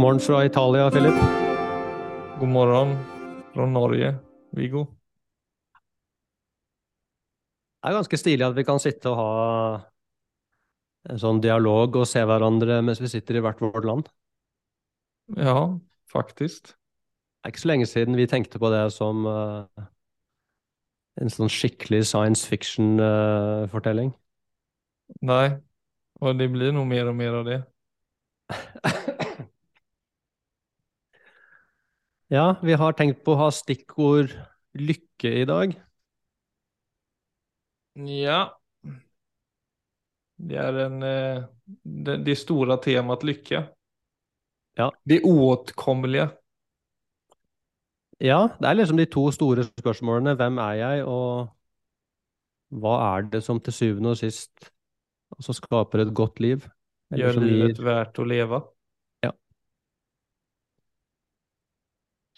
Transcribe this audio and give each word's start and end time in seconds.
God 0.00 0.06
morgen 0.06 0.20
fra 0.20 0.44
Italia, 0.44 0.90
Philip. 0.90 1.16
God 2.38 2.48
morgen 2.48 2.92
fra 3.52 3.66
Norge, 3.68 4.14
Viggo. 4.56 4.86
Det 7.76 7.90
er 7.90 7.96
ganske 7.98 8.20
stilig 8.22 8.46
at 8.46 8.56
vi 8.56 8.64
kan 8.64 8.80
sitte 8.80 9.12
og 9.12 9.18
ha 9.20 9.34
en 11.12 11.20
sånn 11.20 11.42
dialog 11.44 12.00
og 12.00 12.08
se 12.08 12.24
hverandre 12.24 12.80
mens 12.80 13.04
vi 13.04 13.12
sitter 13.12 13.36
i 13.36 13.44
hvert 13.44 13.60
vårt 13.60 13.84
land. 13.84 14.08
Ja, 15.36 15.68
faktisk. 16.08 16.72
Det 16.72 17.44
er 17.44 17.52
ikke 17.52 17.66
så 17.66 17.72
lenge 17.74 17.92
siden 17.92 18.16
vi 18.16 18.30
tenkte 18.32 18.56
på 18.56 18.72
det 18.72 18.86
som 18.96 19.28
uh, 19.28 19.84
en 21.20 21.36
sånn 21.36 21.52
skikkelig 21.52 22.06
science 22.08 22.48
fiction-fortelling. 22.48 24.16
Nei, 25.28 25.60
og 26.24 26.40
det 26.40 26.48
blir 26.56 26.72
noe 26.72 26.88
mer 26.88 27.12
og 27.12 27.20
mer 27.20 27.42
av 27.44 27.50
det. 27.52 27.64
Ja, 32.30 32.54
vi 32.62 32.76
har 32.78 32.94
tenkt 32.94 33.24
på 33.26 33.34
å 33.34 33.40
ha 33.40 33.50
stikkord 33.50 34.30
lykke 34.78 35.32
i 35.42 35.46
dag. 35.50 35.74
Ja. 38.06 38.40
Det 40.40 40.56
er 40.56 40.78
en, 40.86 41.02
eh, 41.04 41.42
det, 41.84 42.20
det 42.24 42.36
temaet 42.84 43.26
lykke. 43.26 43.64
Ja. 44.78 44.90
Det 45.04 45.20
oåtkomliga. 45.26 46.30
Ja, 48.20 48.48
det 48.60 48.68
er 48.68 48.74
liksom 48.78 48.96
de 49.00 49.06
to 49.10 49.26
store 49.32 49.64
spørsmålene. 49.64 50.36
Hvem 50.36 50.58
er 50.62 50.74
jeg, 50.78 51.04
og 51.08 51.48
hva 52.70 52.94
er 53.16 53.26
det 53.32 53.42
som 53.44 53.60
til 53.60 53.74
syvende 53.74 54.12
og 54.14 54.20
sist 54.20 54.70
altså 55.34 55.52
skaper 55.56 56.04
et 56.04 56.14
godt 56.14 56.40
liv? 56.40 56.68
Eller 57.10 57.32
livet 57.32 57.42
gir- 57.42 57.74
livet 57.74 57.78
värt 57.78 58.18
att 58.18 58.26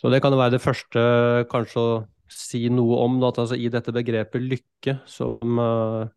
Så 0.02 0.10
det 0.10 0.18
kan 0.22 0.34
være 0.34 0.56
det 0.56 0.64
første 0.64 1.02
kanskje 1.50 1.78
å 1.78 1.90
si 2.32 2.64
noe 2.72 2.96
om, 3.04 3.20
da, 3.22 3.28
at 3.30 3.38
altså 3.44 3.54
i 3.54 3.68
dette 3.70 3.92
begrepet 3.94 4.42
lykke, 4.42 4.96
som 5.06 5.60
uh, 5.62 6.08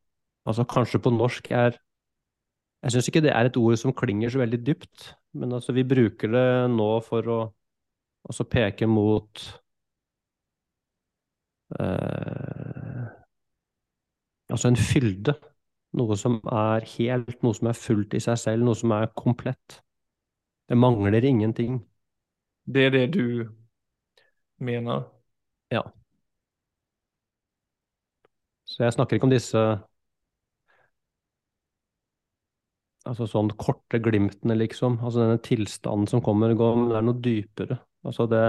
altså 0.48 0.66
kanskje 0.70 1.02
på 1.06 1.12
norsk 1.14 1.52
er 1.54 1.78
Jeg 2.86 2.94
syns 2.94 3.10
ikke 3.10 3.22
det 3.26 3.32
er 3.34 3.48
et 3.48 3.58
ord 3.58 3.78
som 3.82 3.94
klinger 3.98 4.30
så 4.30 4.42
veldig 4.42 4.60
dypt, 4.66 5.12
men 5.38 5.54
altså 5.58 5.74
vi 5.74 5.86
bruker 5.86 6.30
det 6.34 6.48
nå 6.74 6.90
for 7.06 7.30
å 7.30 7.38
altså 8.26 8.46
peke 8.50 8.90
mot 8.90 9.42
uh, 11.78 13.06
Altså 14.50 14.70
en 14.70 14.78
fylde. 14.78 15.34
Noe 15.98 16.18
som 16.20 16.38
er 16.54 16.86
helt, 16.98 17.38
noe 17.42 17.56
som 17.58 17.70
er 17.72 17.78
fullt 17.78 18.14
i 18.18 18.22
seg 18.22 18.38
selv, 18.38 18.66
noe 18.68 18.78
som 18.78 18.92
er 18.94 19.08
komplett. 19.18 19.80
Det 20.70 20.78
mangler 20.78 21.26
ingenting. 21.26 21.80
Det 22.66 22.86
er 22.86 22.94
det 22.94 23.06
du 23.16 23.26
menar. 24.60 25.06
Så 28.66 28.84
jeg 28.84 28.94
snakker 28.96 29.18
ikke 29.18 29.28
om 29.30 29.34
disse 29.34 29.62
altså 33.06 33.28
sånn 33.30 33.52
korte 33.62 34.00
glimtene, 34.04 34.56
liksom. 34.58 34.98
Altså 35.02 35.22
denne 35.24 35.42
tilstanden 35.46 36.10
som 36.10 36.24
kommer 36.26 36.54
og 36.54 36.62
går, 36.62 36.78
men 36.80 36.90
det 36.92 36.98
er 37.00 37.08
noe 37.10 37.22
dypere. 37.28 37.80
Altså 38.06 38.28
det 38.32 38.44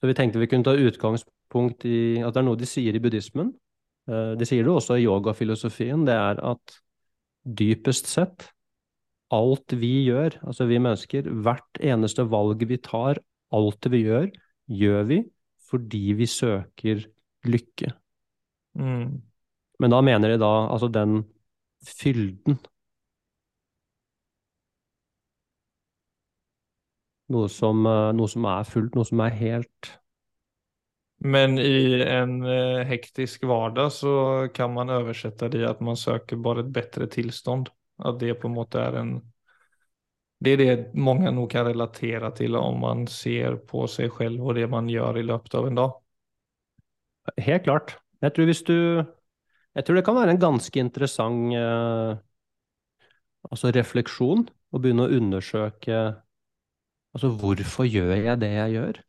Så 0.00 0.08
vi 0.10 0.14
tenkte 0.18 0.40
vi 0.42 0.48
kunne 0.50 0.66
ta 0.66 0.74
utgangspunkt 0.74 1.84
i 1.86 1.98
at 2.22 2.34
det 2.34 2.40
er 2.42 2.46
noe 2.48 2.58
de 2.58 2.66
sier 2.68 2.96
i 2.96 3.02
buddhismen. 3.02 3.52
Eh, 4.10 4.32
De 4.38 4.48
sier 4.48 4.64
det 4.66 4.72
også 4.72 4.98
i 4.98 5.04
yogafilosofien. 5.06 6.04
Det 6.08 6.16
er 6.16 6.40
at 6.52 6.78
dypest 7.44 8.10
sett, 8.10 8.48
alt 9.32 9.72
vi 9.80 9.92
gjør, 10.08 10.36
altså 10.46 10.66
vi 10.68 10.78
mennesker, 10.82 11.28
hvert 11.44 11.80
eneste 11.80 12.26
valg 12.30 12.62
vi 12.68 12.78
tar, 12.84 13.20
alt 13.54 13.88
vi 13.90 14.02
gjør, 14.04 14.28
gjør 14.70 15.06
vi 15.08 15.22
fordi 15.72 16.12
vi 16.18 16.26
søker 16.28 17.06
lykke. 17.48 17.92
Mm. 18.76 19.22
Men 19.80 19.94
da 19.94 20.00
mener 20.04 20.34
de 20.34 20.40
da 20.42 20.50
altså 20.68 20.90
den 20.92 21.22
fylden. 21.82 22.58
Noe 27.32 27.48
som, 27.48 27.86
eh, 27.86 28.12
noe 28.12 28.28
som 28.28 28.46
er 28.50 28.68
fullt, 28.68 28.94
noe 28.98 29.08
som 29.08 29.22
er 29.24 29.34
helt 29.38 29.92
Men 31.22 31.54
i 31.58 32.02
en 32.02 32.40
eh, 32.42 32.82
hektisk 32.84 33.44
vardag 33.46 33.92
så 33.94 34.14
kan 34.54 34.72
man 34.74 34.90
oversette 34.90 35.48
det 35.52 35.60
i 35.62 35.68
at 35.68 35.80
man 35.80 35.96
søker 35.96 36.36
bare 36.36 36.64
et 36.64 36.72
bedre 36.74 37.06
tilstand. 37.06 37.70
At 38.02 38.18
det 38.18 38.40
på 38.40 38.50
en 38.50 38.56
måte 38.56 38.82
er 38.82 38.98
en... 38.98 39.12
Det 40.42 40.50
är 40.50 40.56
det 40.56 40.94
många 40.94 41.30
nog 41.30 41.50
kan 41.50 41.66
relatera 41.66 42.30
till 42.30 42.56
om 42.56 42.80
man 42.80 43.06
ser 43.06 43.56
på 43.56 43.86
sig 43.88 44.10
själv 44.10 44.46
och 44.46 44.54
det 44.54 44.66
man 44.66 44.88
gör 44.88 45.18
i 45.18 45.22
løpet 45.22 45.54
av 45.54 45.66
en 45.66 45.74
dag. 45.74 46.02
Helt 47.36 47.62
klart. 47.62 47.98
Jeg 48.20 48.34
tror 48.34 48.46
du 48.46 49.06
Jeg 49.74 49.84
tror 49.86 49.96
det 49.96 50.04
kan 50.04 50.14
være 50.14 50.30
en 50.30 50.40
ganske 50.40 50.80
interessant 50.80 51.54
eh, 51.54 52.18
altså 53.50 53.70
refleksjon 53.72 54.44
å 54.70 54.78
begynne 54.78 55.06
å 55.06 55.14
undersøke 55.16 56.00
altså 57.14 57.30
hvorfor 57.40 57.88
gjør 57.88 58.36
det 58.36 58.50
jeg 58.52 58.74
gjør? 58.76 59.00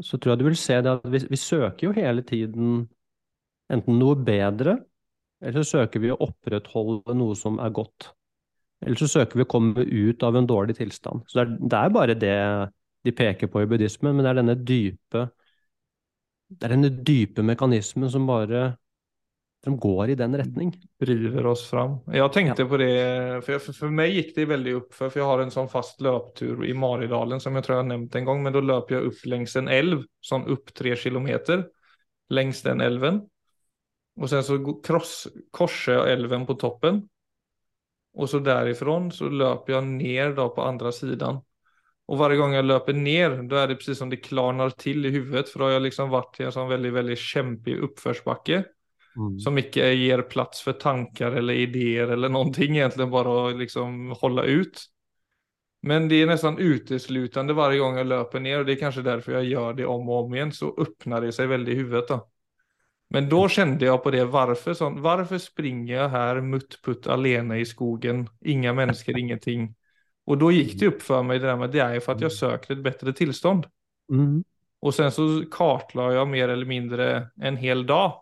Så 0.00 0.16
tror 0.16 0.32
jeg 0.32 0.38
du 0.38 0.46
vil 0.48 0.56
se 0.56 0.80
det 0.80 0.92
at 0.92 1.04
vi, 1.12 1.20
vi 1.28 1.36
søker 1.36 1.88
jo 1.88 1.92
hele 1.96 2.22
tiden 2.22 2.86
enten 3.72 3.98
noe 3.98 4.16
bedre, 4.16 4.78
eller 5.42 5.62
så 5.62 5.82
søker 5.82 6.00
vi 6.00 6.12
å 6.14 6.20
opprettholde 6.28 7.16
noe 7.16 7.36
som 7.36 7.58
er 7.60 7.74
godt. 7.74 8.15
Eller 8.84 9.00
så 9.00 9.08
søker 9.08 9.40
vi 9.40 9.46
å 9.46 9.50
komme 9.50 9.84
ut 9.86 10.24
av 10.26 10.36
en 10.36 10.48
dårlig 10.48 10.76
tilstand. 10.78 11.24
Så 11.30 11.38
det 11.38 11.46
er, 11.46 11.54
det 11.56 11.80
er 11.80 11.94
bare 11.94 12.18
det 12.18 12.36
de 13.06 13.14
peker 13.14 13.48
på 13.48 13.62
i 13.62 13.68
buddhismen, 13.70 14.16
men 14.16 14.26
det 14.26 14.32
er 14.32 14.40
denne 14.42 14.58
dype 14.66 15.28
det 16.46 16.68
er 16.68 16.76
denne 16.76 16.90
dype 17.02 17.42
mekanismen 17.42 18.10
som 18.10 18.26
bare 18.28 18.76
som 19.66 19.74
går 19.82 20.12
i 20.12 20.14
den 20.14 20.36
retning. 20.38 20.68
Driver 21.02 21.48
oss 21.50 21.64
fram. 21.66 21.96
Jeg 22.14 22.30
tenkte 22.34 22.62
ja. 22.62 22.68
på 22.70 22.78
det, 22.78 22.90
for, 23.42 23.56
jeg, 23.56 23.62
for, 23.74 23.94
meg 23.98 24.12
gikk 24.14 24.28
det 24.36 24.44
veldig 24.52 24.74
opp, 24.78 24.92
for, 24.94 25.10
for 25.10 25.18
jeg 25.18 25.26
har 25.26 25.42
en 25.42 25.50
sånn 25.50 25.70
fast 25.72 26.04
løptur 26.06 26.62
i 26.68 26.74
Maridalen 26.76 27.42
som 27.42 27.56
jeg 27.58 27.66
tror 27.66 27.74
jeg 27.74 27.82
har 27.82 27.88
nevnt 27.88 28.14
en 28.14 28.28
gang, 28.28 28.44
men 28.44 28.54
da 28.54 28.62
løper 28.62 28.94
jeg 28.94 29.10
opp 29.10 29.24
langs 29.32 29.56
en 29.58 29.72
elv, 29.74 30.04
sånn 30.22 30.46
opp 30.54 30.70
tre 30.76 30.94
kilometer 31.00 31.66
langs 32.30 32.62
den 32.62 32.84
elven. 32.84 33.20
Og 34.22 34.30
sen 34.30 34.46
så 34.46 34.60
kross, 34.86 35.16
elven 35.50 35.98
jag 35.98 36.12
älven 36.14 36.46
på 36.46 36.54
toppen. 36.62 37.02
Och 38.16 38.30
så 38.30 38.38
därifrån 38.38 39.12
så 39.12 39.28
löper 39.28 39.72
jag 39.72 39.84
ner 39.84 40.32
då 40.32 40.48
på 40.48 40.62
andra 40.62 40.92
sidan. 40.92 41.40
Och 42.06 42.18
varje 42.18 42.36
gång 42.36 42.52
jag 42.52 42.64
löper 42.64 42.92
ner, 42.92 43.42
då 43.42 43.56
är 43.56 43.68
det 43.68 43.74
precis 43.74 43.98
som 43.98 44.10
det 44.10 44.16
klarnar 44.16 44.70
till 44.70 45.06
i 45.06 45.10
huvudet, 45.10 45.48
för 45.48 45.58
då 45.58 45.64
har 45.64 45.72
jag 45.72 45.82
liksom 45.82 46.10
varit 46.10 46.40
i 46.40 46.42
en 46.42 46.52
sån 46.52 46.68
väldigt, 46.68 46.92
väldigt 46.92 47.18
kämpig 47.18 47.76
uppförsbacke 47.78 48.64
som 49.38 49.58
ikke 49.58 49.92
ger 49.92 50.22
plats 50.22 50.62
för 50.62 50.72
tankar 50.72 51.32
eller 51.32 51.54
idéer 51.54 52.08
eller 52.08 52.28
någonting 52.28 52.76
egentligen 52.76 53.10
bara 53.10 53.50
att 53.50 53.56
liksom 53.56 54.10
hålla 54.20 54.42
ut. 54.42 54.84
Men 55.82 56.08
det 56.08 56.22
är 56.22 56.26
nästan 56.26 56.58
uteslutande 56.58 57.52
varje 57.52 57.78
gång 57.78 57.96
jag 57.96 58.06
löper 58.06 58.40
ner 58.40 58.58
och 58.58 58.64
det 58.64 58.72
är 58.72 58.76
kanske 58.76 59.02
därför 59.02 59.32
jag 59.32 59.44
gör 59.44 59.72
det 59.72 59.86
om 59.86 60.08
och 60.08 60.24
om 60.24 60.34
igen 60.34 60.52
så 60.52 60.74
öppnar 60.78 61.20
det 61.20 61.32
sig 61.32 61.46
väldigt 61.46 61.74
i 61.74 61.78
huvudet 61.78 62.08
då. 62.08 62.28
Men 63.14 63.28
da 63.30 63.44
kjente 63.48 63.86
jeg 63.86 64.02
på 64.02 64.10
det 64.10 64.24
Hvorfor 64.26 64.74
sånn, 64.74 64.98
varför 65.02 65.38
springer 65.38 65.92
jeg 65.92 66.10
her 66.10 66.40
muttputt 66.42 67.06
alene 67.06 67.60
i 67.62 67.66
skogen, 67.68 68.26
inga 68.42 68.74
mennesker, 68.74 69.18
ingenting. 69.18 69.70
Og 70.26 70.40
da 70.40 70.50
gikk 70.50 70.74
det 70.80 70.90
opp 70.90 71.02
for 71.06 71.26
meg 71.26 71.40
det 71.40 71.48
der 71.52 71.58
med 71.60 71.74
det 71.74 71.82
er 71.84 71.96
jo 71.96 72.02
for 72.02 72.16
at 72.16 72.26
jeg 72.26 72.34
søker 72.34 72.74
et 72.74 72.82
bedre 72.82 73.14
tilstand. 73.14 73.68
Mm. 74.10 74.40
Og 74.82 74.94
sen 74.94 75.12
så 75.14 75.26
kartla 75.50 76.10
jeg 76.16 76.30
mer 76.32 76.52
eller 76.54 76.68
mindre 76.68 77.08
en 77.38 77.58
hel 77.60 77.86
dag. 77.86 78.18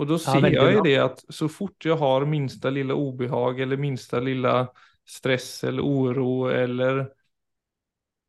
Og 0.00 0.08
da 0.08 0.18
ser 0.18 0.48
ja, 0.48 0.66
jeg 0.72 0.82
det 0.88 0.96
at 0.98 1.22
så 1.30 1.46
fort 1.52 1.86
jeg 1.86 1.98
har 2.00 2.26
minsta 2.26 2.70
lilla 2.72 2.96
obehag 2.98 3.60
eller 3.62 3.78
minsta 3.78 4.18
lilla 4.24 4.64
stress 5.06 5.62
eller 5.68 5.84
oro 5.84 6.48
eller 6.50 7.04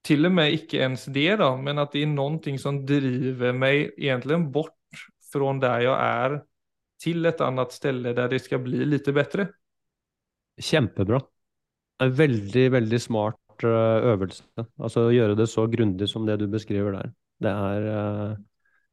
til 0.04 0.28
og 0.28 0.34
med 0.36 0.58
ikke 0.58 0.82
ens 0.84 1.06
det 1.16 1.38
da, 1.40 1.54
men 1.56 1.80
at 1.80 1.94
det 1.96 2.04
er 2.04 2.12
noe 2.12 2.58
som 2.60 2.82
driver 2.86 3.54
meg 3.56 3.94
egentlig 3.96 4.42
bort 4.52 4.76
från 5.34 5.60
där 5.60 5.82
jag 5.82 6.00
är 6.02 6.44
till 7.04 7.26
ett 7.26 7.42
annat 7.42 7.72
ställe 7.72 8.14
där 8.14 8.30
det 8.30 8.40
ska 8.40 8.60
bli 8.60 8.86
lite 8.86 9.14
bättre. 9.14 9.48
Kjempebra. 10.62 11.22
Er 12.04 12.14
veldig, 12.14 12.70
veldig 12.72 13.02
smart 13.02 13.64
eh, 13.64 14.06
øvelse. 14.14 14.44
Altså 14.78 15.08
å 15.08 15.14
gjøre 15.14 15.36
det 15.40 15.50
så 15.50 15.66
grundig 15.68 16.08
som 16.10 16.28
det 16.30 16.38
du 16.42 16.48
beskriver 16.52 16.96
der. 16.96 17.12
Det 17.44 17.52
er 17.52 17.90
uh, 17.90 18.38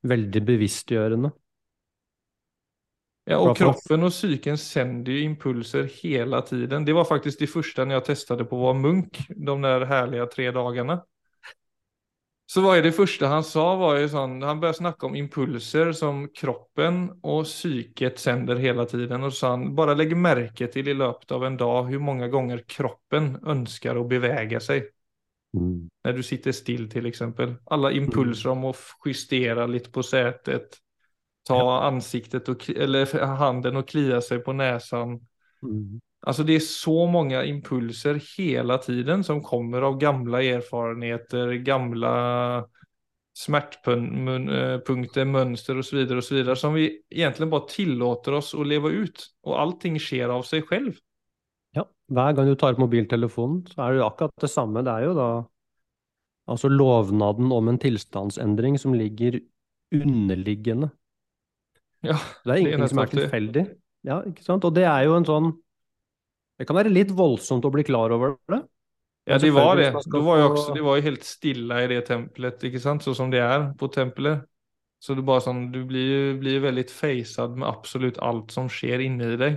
veldig 0.08 0.42
bevisstgjørende. 0.48 1.30
Ja, 3.30 3.38
og 3.38 3.50
och 3.50 3.56
kroppen 3.56 4.02
och 4.02 4.10
psyken 4.10 4.58
sänder 4.58 5.12
ju 5.12 5.20
impulser 5.22 5.84
hela 6.02 6.42
tiden. 6.42 6.84
Det 6.84 6.92
var 6.92 7.04
faktiskt 7.04 7.38
det 7.38 7.46
första 7.46 7.84
när 7.84 7.94
jag 7.94 8.04
testade 8.04 8.44
på 8.44 8.56
att 8.56 8.62
vara 8.62 8.74
munk, 8.74 9.18
de 9.28 9.62
där 9.62 9.80
härliga 9.80 10.26
tre 10.26 10.50
dagarna. 10.50 11.04
Så 12.50 12.60
var 12.60 12.80
det 12.82 12.90
første 12.96 13.28
han 13.30 13.44
sa 13.46 13.64
var 13.78 14.00
ju 14.00 14.08
sånn, 14.10 14.40
han 14.42 14.58
började 14.58 14.80
snakke 14.80 15.06
om 15.06 15.14
impulser 15.14 15.92
som 15.94 16.24
kroppen 16.34 17.04
og 17.22 17.44
psyket 17.46 18.18
sender 18.18 18.58
hele 18.58 18.82
tiden 18.90 19.22
Og 19.22 19.30
så 19.30 19.38
sa 19.38 19.50
han, 19.52 19.68
bare 19.78 19.94
legger 19.94 20.18
merke 20.18 20.66
til 20.72 20.90
i 20.90 20.96
løpet 20.98 21.30
av 21.30 21.44
en 21.46 21.58
dag 21.60 21.92
hvor 21.92 22.02
mange 22.02 22.26
ganger 22.32 22.64
kroppen 22.66 23.36
ønsker 23.46 24.00
å 24.00 24.02
bevege 24.10 24.58
seg. 24.64 24.88
Mm. 25.54 25.86
Når 26.02 26.18
du 26.18 26.22
sitter 26.26 26.56
still 26.58 26.88
til 26.90 27.06
eksempel. 27.06 27.54
Alle 27.70 27.94
impulser 27.94 28.50
om 28.50 28.66
å 28.72 28.74
justere 29.06 29.70
litt 29.70 29.86
på 29.94 30.02
setet, 30.02 30.80
ta 31.46 31.62
ansiktet 31.86 32.48
och, 32.48 32.70
eller 32.70 33.26
handen 33.38 33.78
og 33.78 33.86
klia 33.86 34.18
seg 34.20 34.42
på 34.42 34.58
näsan. 34.58 35.20
Mm. 35.62 36.00
Alltså 36.22 36.42
det 36.42 36.52
är 36.56 36.60
så 36.60 37.06
många 37.06 37.44
impulser 37.44 38.20
hela 38.38 38.78
tiden 38.78 39.24
som 39.24 39.42
kommer 39.42 39.82
av 39.82 39.98
gamla 39.98 40.42
erfarenheter, 40.42 41.52
gamla 41.52 42.66
smärtpunkter, 43.38 45.24
mönster 45.24 45.78
och 45.78 45.84
så 45.84 45.96
vidare 45.96 46.18
och 46.18 46.24
så 46.24 46.34
vidare 46.34 46.56
som 46.56 46.74
vi 46.74 47.02
egentligen 47.10 47.50
bara 47.50 47.60
tillåter 47.60 48.32
oss 48.32 48.54
att 48.54 48.66
leva 48.66 48.88
ut 48.88 49.26
och 49.42 49.60
allting 49.60 49.98
sker 49.98 50.28
av 50.28 50.42
sig 50.42 50.62
själv. 50.62 50.92
Ja, 51.72 51.86
hver 52.08 52.32
gang 52.32 52.46
du 52.46 52.54
tar 52.54 52.72
opp 52.72 52.78
mobiltelefonen, 52.82 53.66
så 53.70 53.82
er 53.86 53.92
det 53.96 54.04
akkurat 54.06 54.34
det 54.42 54.50
samme. 54.50 54.82
Det 54.82 54.90
er 54.90 55.06
jo 55.06 55.14
da 55.16 55.28
altså 56.50 56.68
lovnaden 56.68 57.52
om 57.54 57.68
en 57.70 57.78
tilstandsendring 57.78 58.78
som 58.78 58.94
ligger 58.94 59.40
underliggende. 59.94 60.90
Ja, 62.02 62.16
Det 62.44 62.50
er 62.50 62.56
ingenting 62.56 62.88
som 62.88 62.98
er 62.98 63.06
som 63.06 63.16
det. 63.16 63.24
tilfeldig. 63.24 63.66
Ja, 64.04 64.22
ikke 64.26 64.42
sant? 64.44 64.64
Og 64.64 64.74
det 64.74 64.84
er 64.88 65.04
jo 65.06 65.14
en 65.16 65.28
sånn 65.28 65.50
Det 66.60 66.66
kan 66.68 66.76
være 66.76 66.92
litt 66.92 67.12
voldsomt 67.16 67.64
å 67.64 67.72
bli 67.72 67.86
klar 67.88 68.12
over 68.12 68.36
det. 68.52 68.60
Ja, 69.28 69.38
de 69.38 69.48
det 69.48 69.54
var 69.56 69.78
det. 69.78 69.88
Det 69.96 70.20
var 70.24 70.40
jo 70.40 70.46
også, 70.50 70.74
de 70.76 70.82
var 70.84 70.98
jo 70.98 71.04
helt 71.06 71.24
stille 71.24 71.78
i 71.84 71.88
det 71.88 72.00
templet, 72.08 72.64
ikke 72.68 72.82
sant? 72.82 73.04
Så 73.04 73.14
som 73.16 73.30
det 73.32 73.40
er 73.40 73.70
på 73.80 73.88
templet. 73.92 74.44
Så 75.00 75.16
du 75.16 75.22
bare 75.24 75.40
sånn, 75.40 75.70
du 75.72 75.80
blir 75.88 76.34
blir 76.40 76.60
veldig 76.60 76.84
facet 76.92 77.56
med 77.56 77.68
absolutt 77.68 78.20
alt 78.20 78.52
som 78.52 78.68
skjer 78.68 79.06
inni 79.06 79.30
deg. 79.40 79.56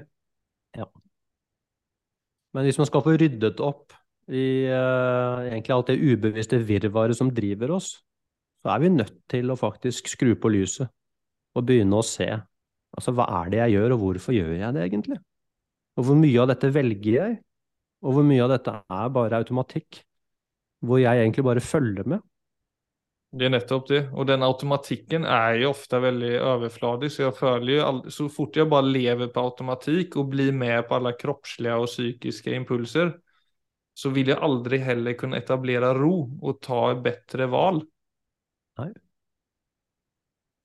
Ja. 0.80 0.88
Men 2.56 2.70
hvis 2.70 2.80
man 2.80 2.88
skal 2.88 3.04
få 3.04 3.18
ryddet 3.20 3.60
opp 3.64 3.92
i 4.32 4.70
uh, 4.72 5.44
egentlig 5.50 5.76
alt 5.76 5.92
det 5.92 6.00
ubevisste 6.00 6.62
virvaret 6.64 7.20
som 7.20 7.34
driver 7.36 7.76
oss, 7.76 7.98
så 8.64 8.72
er 8.72 8.86
vi 8.86 8.94
nødt 8.96 9.18
til 9.32 9.52
å 9.52 9.60
faktisk 9.60 10.08
skru 10.14 10.32
på 10.40 10.54
lyset 10.54 10.88
og 11.54 11.68
begynne 11.68 12.00
å 12.00 12.08
se. 12.08 12.30
Altså, 12.96 13.12
hva 13.12 13.28
er 13.42 13.52
det 13.52 13.60
jeg 13.66 13.76
gjør, 13.76 13.98
og 13.98 14.06
hvorfor 14.06 14.38
gjør 14.38 14.56
jeg 14.56 14.76
det 14.78 14.88
egentlig? 14.88 15.20
Og 15.98 16.08
hvor 16.08 16.18
mye 16.18 16.42
av 16.42 16.50
dette 16.50 16.72
velger 16.74 17.14
jeg, 17.14 17.40
og 18.04 18.18
hvor 18.18 18.26
mye 18.28 18.44
av 18.44 18.52
dette 18.56 18.74
er 18.82 19.12
bare 19.16 19.40
automatikk, 19.40 20.02
hvor 20.84 21.00
jeg 21.00 21.22
egentlig 21.22 21.46
bare 21.48 21.64
følger 21.64 22.08
med. 22.16 22.24
Det 23.34 23.48
er 23.48 23.54
nettopp 23.56 23.88
det. 23.90 24.02
Og 24.14 24.28
den 24.30 24.44
automatikken 24.46 25.24
er 25.26 25.58
jo 25.64 25.72
ofte 25.72 25.98
veldig 26.02 26.34
overfladig, 26.42 27.12
Så 27.12 27.24
jeg 27.24 27.36
føler 27.38 27.74
jo 27.74 27.86
aldri, 27.86 28.12
så 28.12 28.28
fort 28.30 28.58
jeg 28.58 28.70
bare 28.70 28.92
lever 28.92 29.32
på 29.34 29.42
automatikk 29.42 30.18
og 30.18 30.30
blir 30.30 30.52
med 30.54 30.86
på 30.88 30.96
alle 31.00 31.16
kroppslige 31.18 31.80
og 31.80 31.88
psykiske 31.90 32.54
impulser. 32.54 33.14
Så 33.96 34.10
vil 34.14 34.28
jeg 34.28 34.42
aldri 34.42 34.78
heller 34.82 35.14
kunne 35.18 35.38
etablere 35.38 35.94
ro 35.98 36.30
og 36.42 36.62
ta 36.62 36.94
bedre 36.94 37.50
valg. 37.50 37.88
val. 38.78 38.94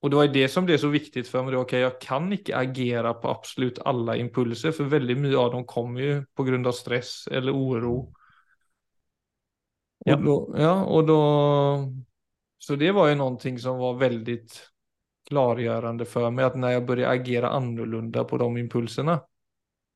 Och 0.01 0.09
det 0.09 0.15
var 0.15 0.27
det 0.27 0.47
som 0.47 0.65
blev 0.65 0.77
så 0.77 0.87
viktigt 0.87 1.27
för 1.27 1.43
mig. 1.43 1.55
Okej, 1.55 1.79
jag 1.79 2.01
kan 2.01 2.33
inte 2.33 2.57
agera 2.57 3.13
på 3.13 3.29
absolut 3.29 3.79
alla 3.79 4.17
impulser. 4.17 4.71
För 4.71 4.83
väldigt 4.83 5.17
mycket 5.17 5.39
av 5.39 5.51
dem 5.51 5.65
kommer 5.65 6.01
ju 6.01 6.25
på 6.33 6.43
grund 6.43 6.67
av 6.67 6.71
stress 6.71 7.27
eller 7.31 7.51
oro. 7.51 8.13
Ja. 10.05 10.15
Och 10.15 10.23
då, 10.23 10.55
ja, 10.57 10.83
och 10.83 11.05
då... 11.05 11.93
Så 12.57 12.75
det 12.75 12.91
var 12.91 13.07
ju 13.07 13.15
någonting 13.15 13.59
som 13.59 13.77
var 13.77 13.93
väldigt 13.93 14.69
klargörande 15.29 16.05
för 16.05 16.31
mig. 16.31 16.45
Att 16.45 16.55
när 16.55 16.69
jag 16.69 16.85
börjar 16.85 17.11
agera 17.11 17.49
annorlunda 17.49 18.23
på 18.23 18.37
de 18.37 18.57
impulserna. 18.57 19.21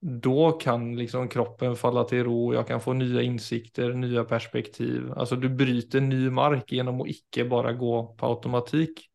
Då 0.01 0.51
kan 0.51 0.95
liksom 0.95 1.27
kroppen 1.27 1.75
falla 1.75 2.03
till 2.03 2.23
ro. 2.23 2.53
Jag 2.53 2.67
kan 2.67 2.81
få 2.81 2.93
nya 2.93 3.21
insikter, 3.21 3.93
nya 3.93 4.23
perspektiv. 4.23 5.11
Alltså 5.15 5.35
du 5.35 5.49
bryter 5.49 6.01
ny 6.01 6.29
mark 6.29 6.71
genom 6.71 7.01
att 7.01 7.07
icke 7.07 7.45
bara 7.45 7.73
gå 7.73 8.15
på 8.17 8.25
automatik. 8.25 9.09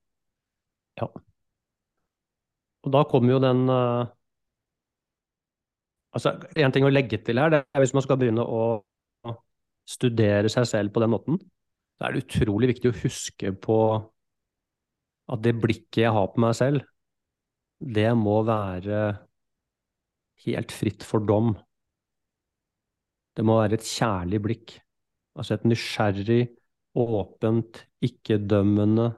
Og 1.07 2.93
da 2.95 3.05
kommer 3.11 3.37
jo 3.37 3.43
den 3.43 3.67
uh, 3.71 4.07
Altså, 6.17 6.33
en 6.57 6.73
ting 6.73 6.87
å 6.87 6.91
legge 6.91 7.19
til 7.21 7.39
her, 7.39 7.53
det 7.53 7.59
er 7.63 7.83
hvis 7.83 7.93
man 7.95 8.03
skal 8.03 8.17
begynne 8.19 8.43
å 8.43 8.81
studere 9.89 10.49
seg 10.51 10.65
selv 10.67 10.95
på 10.95 11.03
den 11.05 11.13
måten, 11.13 11.37
da 12.01 12.09
er 12.09 12.17
det 12.17 12.25
utrolig 12.25 12.71
viktig 12.73 12.91
å 12.91 12.97
huske 13.03 13.53
på 13.61 13.79
at 15.29 15.43
det 15.45 15.53
blikket 15.61 16.01
jeg 16.07 16.15
har 16.17 16.31
på 16.33 16.43
meg 16.43 16.57
selv, 16.57 16.85
det 17.79 18.09
må 18.19 18.41
være 18.49 19.03
helt 20.47 20.75
fritt 20.75 21.05
for 21.07 21.25
dom. 21.29 21.53
Det 23.37 23.45
må 23.47 23.59
være 23.61 23.79
et 23.79 23.87
kjærlig 23.87 24.41
blikk. 24.43 24.75
Altså 25.39 25.55
et 25.55 25.67
nysgjerrig, 25.69 26.49
åpent, 26.99 27.85
ikke-dømmende, 28.03 29.13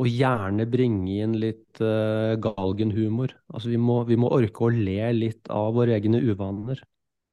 og 0.00 0.08
gjerne 0.10 0.66
bringe 0.70 1.18
inn 1.22 1.36
litt 1.38 1.80
uh, 1.82 2.34
galgenhumor. 2.42 3.34
Altså 3.54 3.70
vi 3.70 3.78
må, 3.78 4.00
vi 4.08 4.18
må 4.18 4.30
orke 4.34 4.66
å 4.66 4.72
le 4.74 5.12
litt 5.14 5.50
av 5.54 5.72
våre 5.76 5.94
egne 5.98 6.20
uvaner. 6.24 6.82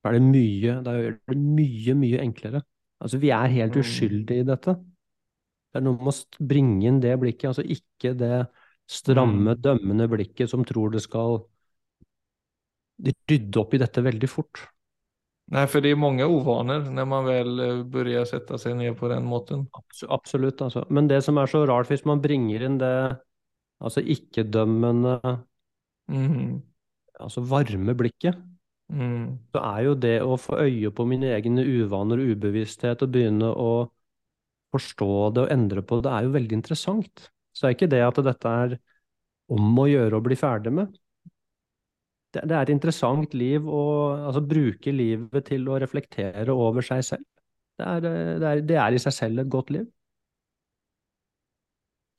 Da 0.02 0.12
er 0.12 0.18
det 0.20 0.26
mye, 0.28 0.76
da 0.86 0.94
er 0.98 1.18
det 1.30 1.38
mye, 1.42 1.96
mye 1.98 2.22
enklere. 2.24 2.64
Altså 3.02 3.20
vi 3.22 3.32
er 3.34 3.50
helt 3.56 3.78
Mm. 3.78 3.82
uskyldige 3.82 4.44
i 4.44 4.48
dette. 4.48 4.76
Det 5.72 5.80
er 5.80 5.86
noe 5.86 5.98
med 6.04 6.12
å 6.14 6.48
bringe 6.52 6.88
inn 6.90 7.00
det 7.04 7.14
blikket, 7.22 7.48
altså 7.52 7.64
ikke 7.64 8.14
det 8.20 8.34
stramme, 8.92 9.56
dømmende 9.56 10.08
blikket 10.12 10.52
som 10.52 10.66
tror 10.68 10.92
det 10.92 11.02
skal 11.06 11.40
rydde 13.32 13.60
opp 13.62 13.74
i 13.76 13.82
dette 13.82 14.04
veldig 14.06 14.30
fort. 14.32 14.64
Nej, 15.52 15.68
för 15.68 15.82
det 15.82 15.90
är 15.90 15.96
många 15.96 16.28
ovanor 16.28 16.80
när 16.80 17.06
man 17.06 17.26
väl 17.26 17.60
eh, 17.60 17.84
börjar 17.84 18.26
sätta 18.26 18.58
sig 18.58 18.74
ned 18.76 18.98
på 18.98 19.08
den 19.08 19.26
måten. 19.26 19.68
Absolutt, 20.08 20.62
altså. 20.62 20.86
Men 20.90 21.08
det 21.08 21.22
som 21.22 21.38
er 21.38 21.46
så 21.52 21.66
rart, 21.68 21.90
hvis 21.92 22.06
man 22.08 22.22
bringer 22.24 22.64
inn 22.64 22.78
det 22.80 23.18
altså 23.82 24.02
ikke-dømmende, 24.02 25.20
Mm. 26.12 26.62
altså 27.20 27.42
varme 27.42 27.94
blikket, 27.96 28.36
Mm. 28.92 29.38
så 29.54 29.60
er 29.60 29.84
jo 29.84 29.94
det 29.96 30.22
å 30.22 30.38
få 30.40 30.58
øye 30.60 30.92
på 30.92 31.06
mine 31.08 31.30
egne 31.36 31.64
uvaner 31.64 32.20
og 32.20 32.32
ubevissthet 32.36 33.02
og 33.04 33.12
begynne 33.12 33.52
å 33.56 33.90
forstå 34.74 35.34
det 35.34 35.44
og 35.44 35.52
endre 35.52 35.82
på 35.82 36.02
det, 36.02 36.12
er 36.12 36.24
jo 36.24 36.34
veldig 36.36 36.52
interessant. 36.52 37.30
Så 37.54 37.68
er 37.68 37.76
ikke 37.76 37.90
det 37.90 38.02
at 38.08 38.24
dette 38.24 38.48
er 38.48 38.80
om 39.50 39.80
å 39.80 39.88
gjøre 39.88 40.16
å 40.20 40.24
bli 40.24 40.36
ferdig 40.36 40.72
med. 40.74 40.98
Det, 42.32 42.44
det 42.48 42.56
er 42.56 42.62
et 42.64 42.74
interessant 42.74 43.34
liv 43.36 43.66
å 43.68 43.82
altså, 44.30 44.42
bruke 44.48 44.94
livet 44.96 45.48
til 45.50 45.68
å 45.68 45.80
reflektere 45.84 46.54
over 46.56 46.86
seg 46.86 47.04
selv. 47.04 47.26
Det 47.80 47.88
er, 47.88 48.06
det 48.06 48.48
er, 48.52 48.62
det 48.72 48.78
er 48.80 48.96
i 48.96 49.02
seg 49.02 49.16
selv 49.16 49.44
et 49.44 49.52
godt 49.52 49.74
liv. 49.76 49.88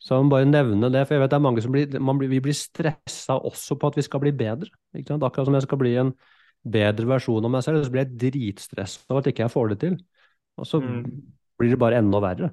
Så 0.02 0.16
jeg 0.16 0.26
må 0.26 0.32
bare 0.34 0.48
nevne 0.50 0.88
det, 0.90 1.04
for 1.06 1.14
jeg 1.14 1.22
vet 1.22 1.30
det 1.30 1.38
er 1.38 1.44
mange 1.44 1.62
som 1.62 1.74
blir, 1.74 1.92
man 2.02 2.18
blir, 2.18 2.30
vi 2.32 2.40
blir 2.42 2.56
stressa 2.58 3.36
også 3.38 3.76
på 3.78 3.90
at 3.92 3.98
vi 4.00 4.02
skal 4.02 4.22
bli 4.24 4.32
bedre. 4.34 4.70
Akkurat 4.98 5.46
som 5.46 5.54
jeg 5.54 5.66
skal 5.68 5.78
bli 5.78 5.92
en 6.00 6.10
bedre 6.74 7.06
versjon 7.10 7.46
av 7.46 7.52
meg 7.54 7.62
selv, 7.66 7.84
så 7.86 7.92
blir 7.94 8.02
jeg 8.02 8.18
dritstressa 8.24 9.04
over 9.08 9.22
at 9.22 9.30
ikke 9.30 9.46
jeg 9.46 9.54
får 9.54 9.70
det 9.72 9.78
til. 9.84 9.96
Og 10.58 10.66
så 10.68 10.82
Mm. 10.82 11.06
blir 11.58 11.70
det 11.70 11.78
bare 11.78 12.02
enda 12.02 12.18
verre. 12.20 12.50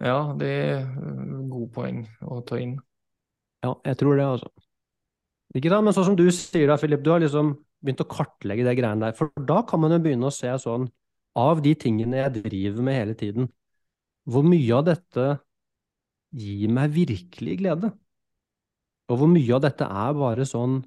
Ja, 0.00 0.34
det 0.38 0.48
er 0.48 0.86
gode 1.50 1.68
god 1.74 2.08
å 2.38 2.40
ta 2.48 2.58
inn. 2.58 2.78
Ja, 3.64 3.74
jeg 3.84 3.98
tror 4.00 4.16
det, 4.16 4.24
altså. 4.24 4.50
Ikke 5.54 5.70
sant? 5.70 5.86
Men 5.86 5.94
sånn 5.94 6.08
som 6.10 6.18
du 6.18 6.26
sier 6.34 6.70
da, 6.70 6.78
Philip, 6.80 7.02
du 7.04 7.12
har 7.14 7.22
liksom 7.22 7.54
begynt 7.84 8.02
å 8.02 8.08
kartlegge 8.10 8.66
det 8.66 8.76
greiene 8.78 9.06
der. 9.06 9.16
For 9.18 9.30
da 9.48 9.60
kan 9.68 9.82
man 9.82 9.94
jo 9.94 10.00
begynne 10.02 10.30
å 10.30 10.34
se 10.34 10.50
sånn, 10.62 10.88
av 11.38 11.60
de 11.64 11.74
tingene 11.78 12.20
jeg 12.20 12.44
driver 12.44 12.86
med 12.86 12.98
hele 12.98 13.14
tiden, 13.18 13.50
hvor 14.30 14.46
mye 14.46 14.74
av 14.76 14.86
dette 14.86 15.28
gir 16.34 16.72
meg 16.72 16.92
virkelig 16.94 17.58
glede? 17.60 17.90
Og 19.10 19.20
hvor 19.20 19.28
mye 19.30 19.56
av 19.56 19.62
dette 19.66 19.86
er 19.86 20.14
bare 20.16 20.46
sånn 20.48 20.78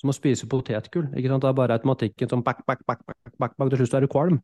som 0.00 0.12
å 0.12 0.16
spise 0.16 0.48
potetgull? 0.50 1.10
Ikke 1.12 1.30
sant? 1.30 1.44
Det 1.44 1.50
er 1.50 1.58
bare 1.58 1.76
automatikken 1.76 2.30
sånn 2.32 2.44
back, 2.46 2.62
back, 2.66 2.84
back, 2.88 3.02
back, 3.04 3.18
back, 3.36 3.56
back, 3.58 3.72
til 3.72 3.82
slutt 3.82 3.98
er 3.98 4.06
du 4.06 4.12
kvalm. 4.12 4.38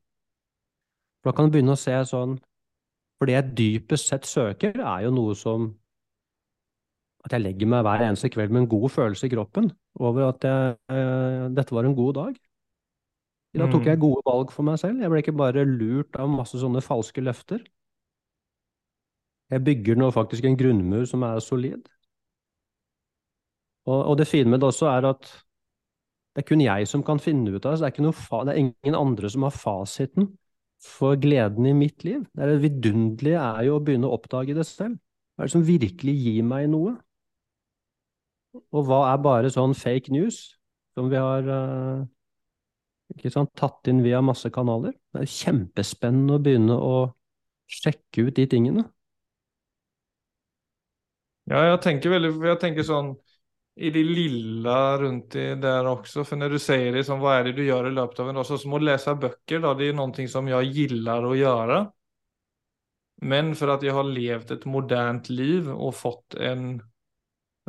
For 1.23 1.31
da 1.31 1.37
kan 1.39 1.49
du 1.49 1.57
begynne 1.57 1.77
å 1.77 1.81
se 1.81 1.95
sånn 2.11 2.39
For 3.21 3.31
det 3.31 3.37
jeg 3.37 3.51
dypest 3.55 4.09
sett 4.11 4.25
søker, 4.27 4.75
er 4.75 5.05
jo 5.05 5.13
noe 5.15 5.37
som 5.39 5.69
at 7.23 7.35
jeg 7.37 7.45
legger 7.45 7.69
meg 7.71 7.85
hver 7.87 8.03
eneste 8.09 8.31
kveld 8.35 8.51
med 8.51 8.65
en 8.65 8.71
god 8.73 8.89
følelse 8.91 9.29
i 9.29 9.33
kroppen 9.33 9.71
over 10.01 10.29
at 10.33 10.47
jeg, 10.47 10.77
eh, 10.91 11.49
dette 11.55 11.75
var 11.77 11.87
en 11.87 11.95
god 11.99 12.15
dag. 12.19 12.41
Da 13.53 13.67
tok 13.69 13.83
Mm. 13.83 13.87
jeg 13.87 14.01
gode 14.01 14.23
valg 14.25 14.51
for 14.51 14.63
meg 14.65 14.79
selv. 14.81 15.01
Jeg 15.01 15.11
ble 15.11 15.19
ikke 15.21 15.37
bare 15.37 15.65
lurt 15.69 16.17
av 16.17 16.29
masse 16.29 16.57
sånne 16.57 16.81
falske 16.83 17.21
løfter. 17.21 17.61
Jeg 19.53 19.65
bygger 19.65 19.99
nå 20.01 20.09
faktisk 20.11 20.45
en 20.49 20.57
grunnmur 20.57 21.05
som 21.07 21.23
er 21.23 21.39
solid. 21.45 21.89
Og, 23.87 23.99
og 24.09 24.19
det 24.19 24.27
fine 24.31 24.49
med 24.51 24.63
det 24.63 24.71
også 24.71 24.89
er 24.89 25.09
at 25.11 25.29
det 26.33 26.43
er 26.45 26.49
kun 26.49 26.63
jeg 26.65 26.87
som 26.89 27.03
kan 27.05 27.21
finne 27.21 27.53
ut 27.53 27.67
av 27.67 27.75
det. 27.77 27.93
Det 27.93 28.01
er, 28.01 28.45
det 28.49 28.55
er 28.55 28.61
ingen 28.63 28.97
andre 28.97 29.29
som 29.29 29.45
har 29.45 29.53
fasiten 29.53 30.31
for 30.83 31.19
gleden 31.21 31.67
i 31.69 31.75
mitt 31.77 32.05
liv. 32.05 32.23
Det, 32.33 32.41
er 32.43 32.55
det 32.55 32.63
vidunderlige 32.65 33.43
er 33.43 33.67
jo 33.69 33.77
å 33.77 33.83
begynne 33.85 34.09
å 34.09 34.17
oppdage 34.17 34.57
det 34.57 34.65
selv. 34.67 34.97
Hva 35.37 35.45
er 35.45 35.51
det 35.51 35.55
som 35.59 35.67
virkelig 35.67 36.15
gir 36.25 36.47
meg 36.47 36.71
noe? 36.73 36.97
Og 38.53 38.85
hva 38.89 39.05
er 39.13 39.23
bare 39.25 39.53
sånn 39.53 39.75
fake 39.77 40.13
news 40.13 40.43
som 40.93 41.09
vi 41.09 41.17
har 41.21 41.47
uh, 41.49 42.03
ikke 43.15 43.33
sant, 43.33 43.53
tatt 43.57 43.89
inn 43.89 44.03
via 44.05 44.21
masse 44.25 44.51
kanaler? 44.53 44.95
Det 45.13 45.25
er 45.25 45.35
kjempespennende 45.35 46.37
å 46.37 46.43
begynne 46.43 46.77
å 46.77 46.97
sjekke 47.73 48.29
ut 48.29 48.37
de 48.37 48.47
tingene. 48.51 48.85
Ja, 51.51 51.65
jeg 51.73 51.81
tenker 51.83 52.13
veldig, 52.13 52.37
jeg 52.47 52.61
tenker 52.63 52.87
sånn 52.87 53.15
i 53.83 53.89
det 53.91 54.03
lille 54.05 54.77
rundt 55.01 55.35
i 55.41 55.47
der 55.61 55.89
også. 55.89 56.27
For 56.29 56.39
når 56.39 56.55
du 56.55 56.61
sier 56.61 56.93
det, 56.95 57.07
hva 57.09 57.39
er 57.39 57.49
det 57.49 57.57
du 57.57 57.65
gjør 57.65 57.89
i 57.89 57.97
løpet 57.97 58.21
av 58.21 58.31
en 58.31 58.39
dag? 58.39 58.47
Så 58.47 58.61
må 58.69 58.79
du 58.79 58.87
lese 58.87 59.17
bøker, 59.17 59.65
da, 59.65 59.73
det 59.79 59.91
er 59.91 59.99
noe 59.99 60.29
som 60.29 60.49
jeg 60.51 60.73
liker 60.77 61.29
å 61.29 61.35
gjøre. 61.39 61.83
Men 63.23 63.53
for 63.59 63.73
at 63.73 63.85
jeg 63.87 63.95
har 63.95 64.09
levd 64.09 64.57
et 64.57 64.65
moderne 64.67 65.23
liv 65.31 65.69
og 65.73 65.95
fått 65.95 66.37
en 66.43 66.75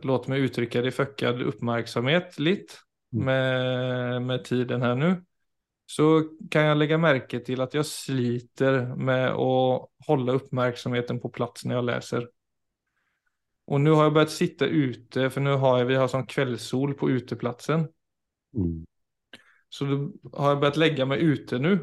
Låt 0.01 0.25
meg 0.27 0.47
uttrykke 0.47 0.81
det 0.81 0.91
fuckad 0.95 1.43
oppmerksomhet 1.45 2.39
litt 2.41 2.73
mm. 3.13 3.25
med, 3.27 4.21
med 4.25 4.45
tiden 4.47 4.81
her 4.81 4.97
nå. 4.97 5.11
Så 5.85 6.07
kan 6.51 6.69
jeg 6.69 6.79
legge 6.79 6.97
merke 6.97 7.41
til 7.45 7.61
at 7.61 7.75
jeg 7.77 7.85
sliter 7.85 8.79
med 8.95 9.35
å 9.37 9.51
holde 10.07 10.39
oppmerksomheten 10.39 11.19
på 11.21 11.29
plass 11.35 11.67
når 11.67 11.77
jeg 11.77 11.89
leser. 11.91 12.25
Og 13.71 13.79
nå 13.79 13.93
har 13.95 14.09
jeg 14.09 14.15
begynt 14.15 14.33
sitte 14.33 14.67
ute, 14.67 15.27
for 15.31 15.45
nå 15.45 15.55
har 15.61 15.79
jeg, 15.79 15.89
vi 15.91 15.99
har 15.99 16.09
sånn 16.11 16.27
kveldssol 16.27 16.97
på 16.99 17.11
uteplassen. 17.13 17.85
Mm. 18.57 18.81
Så 19.73 19.87
da 19.89 19.99
har 20.39 20.55
jeg 20.55 20.63
begynt 20.63 20.81
legge 20.81 21.09
meg 21.09 21.23
ute 21.23 21.61
nå 21.61 21.77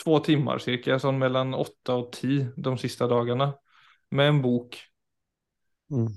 två 0.00 0.18
timer 0.26 0.58
cirka, 0.58 0.98
sånn 0.98 1.20
mellom 1.20 1.54
åtte 1.54 1.94
og 1.94 2.10
ti 2.16 2.40
de 2.42 2.72
siste 2.82 3.06
dagene, 3.10 3.52
med 4.14 4.32
en 4.32 4.40
bok. 4.42 4.78
Mm. 5.94 6.08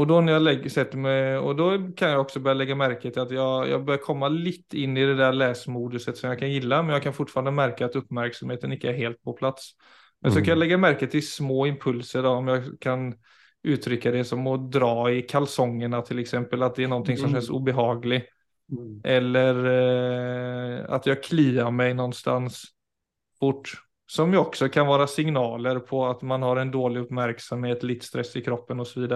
Og 0.00 0.06
da 0.08 0.18
når 0.24 0.32
jeg 0.32 0.44
legger, 0.46 0.72
setter 0.72 1.00
meg, 1.02 1.42
og 1.44 1.56
da 1.58 1.66
kan 1.98 2.14
jeg 2.14 2.20
også 2.22 2.40
bare 2.44 2.56
legge 2.56 2.76
merke 2.78 3.10
til 3.10 3.20
at 3.20 3.32
jeg, 3.34 3.70
jeg 3.72 3.82
bør 3.84 3.98
komme 4.00 4.30
litt 4.32 4.76
inn 4.78 4.94
i 4.96 5.04
det 5.10 5.18
der 5.18 5.36
lesemoduset 5.36 6.16
som 6.16 6.30
jeg 6.30 6.40
kan 6.40 6.52
gille, 6.52 6.78
men 6.86 6.96
jeg 6.96 7.04
kan 7.04 7.16
fortsatt 7.16 7.50
merke 7.52 7.84
at 7.84 7.98
oppmerksomheten 8.00 8.78
ikke 8.78 8.94
er 8.94 9.00
helt 9.02 9.20
på 9.26 9.36
plass. 9.36 9.74
Men 10.20 10.32
så 10.32 10.40
kan 10.40 10.54
jeg 10.54 10.58
mm. 10.58 10.62
legge 10.64 10.80
merke 10.80 11.08
til 11.10 11.24
små 11.24 11.66
impulser, 11.68 12.24
da, 12.24 12.32
om 12.40 12.48
jeg 12.52 12.74
kan 12.80 13.10
uttrykke 13.60 14.12
det 14.14 14.24
som 14.28 14.46
å 14.48 14.56
dra 14.72 15.10
i 15.12 15.22
kalsongene, 15.28 16.00
til 16.06 16.22
eksempel, 16.22 16.64
at 16.64 16.78
det 16.78 16.86
er 16.86 16.92
noe 16.92 17.16
som 17.20 17.36
mm. 17.36 17.50
ubehagelig. 17.52 18.22
Mm. 18.70 19.00
Eller 19.04 19.64
eh, 19.66 20.84
att 20.94 21.06
jag 21.06 21.22
kliar 21.22 21.70
mig 21.70 21.94
någonstans 21.94 22.64
fort. 23.40 23.72
Som 24.06 24.34
jo 24.34 24.40
også 24.42 24.68
kan 24.68 24.88
være 24.90 25.06
signaler 25.06 25.78
på 25.86 26.02
at 26.08 26.22
man 26.26 26.42
har 26.42 26.58
en 26.58 26.70
dårlig 26.70 27.04
oppmerksomhet, 27.04 27.84
litt 27.86 28.02
stress 28.02 28.32
i 28.36 28.42
kroppen 28.42 28.82
osv. 28.82 29.06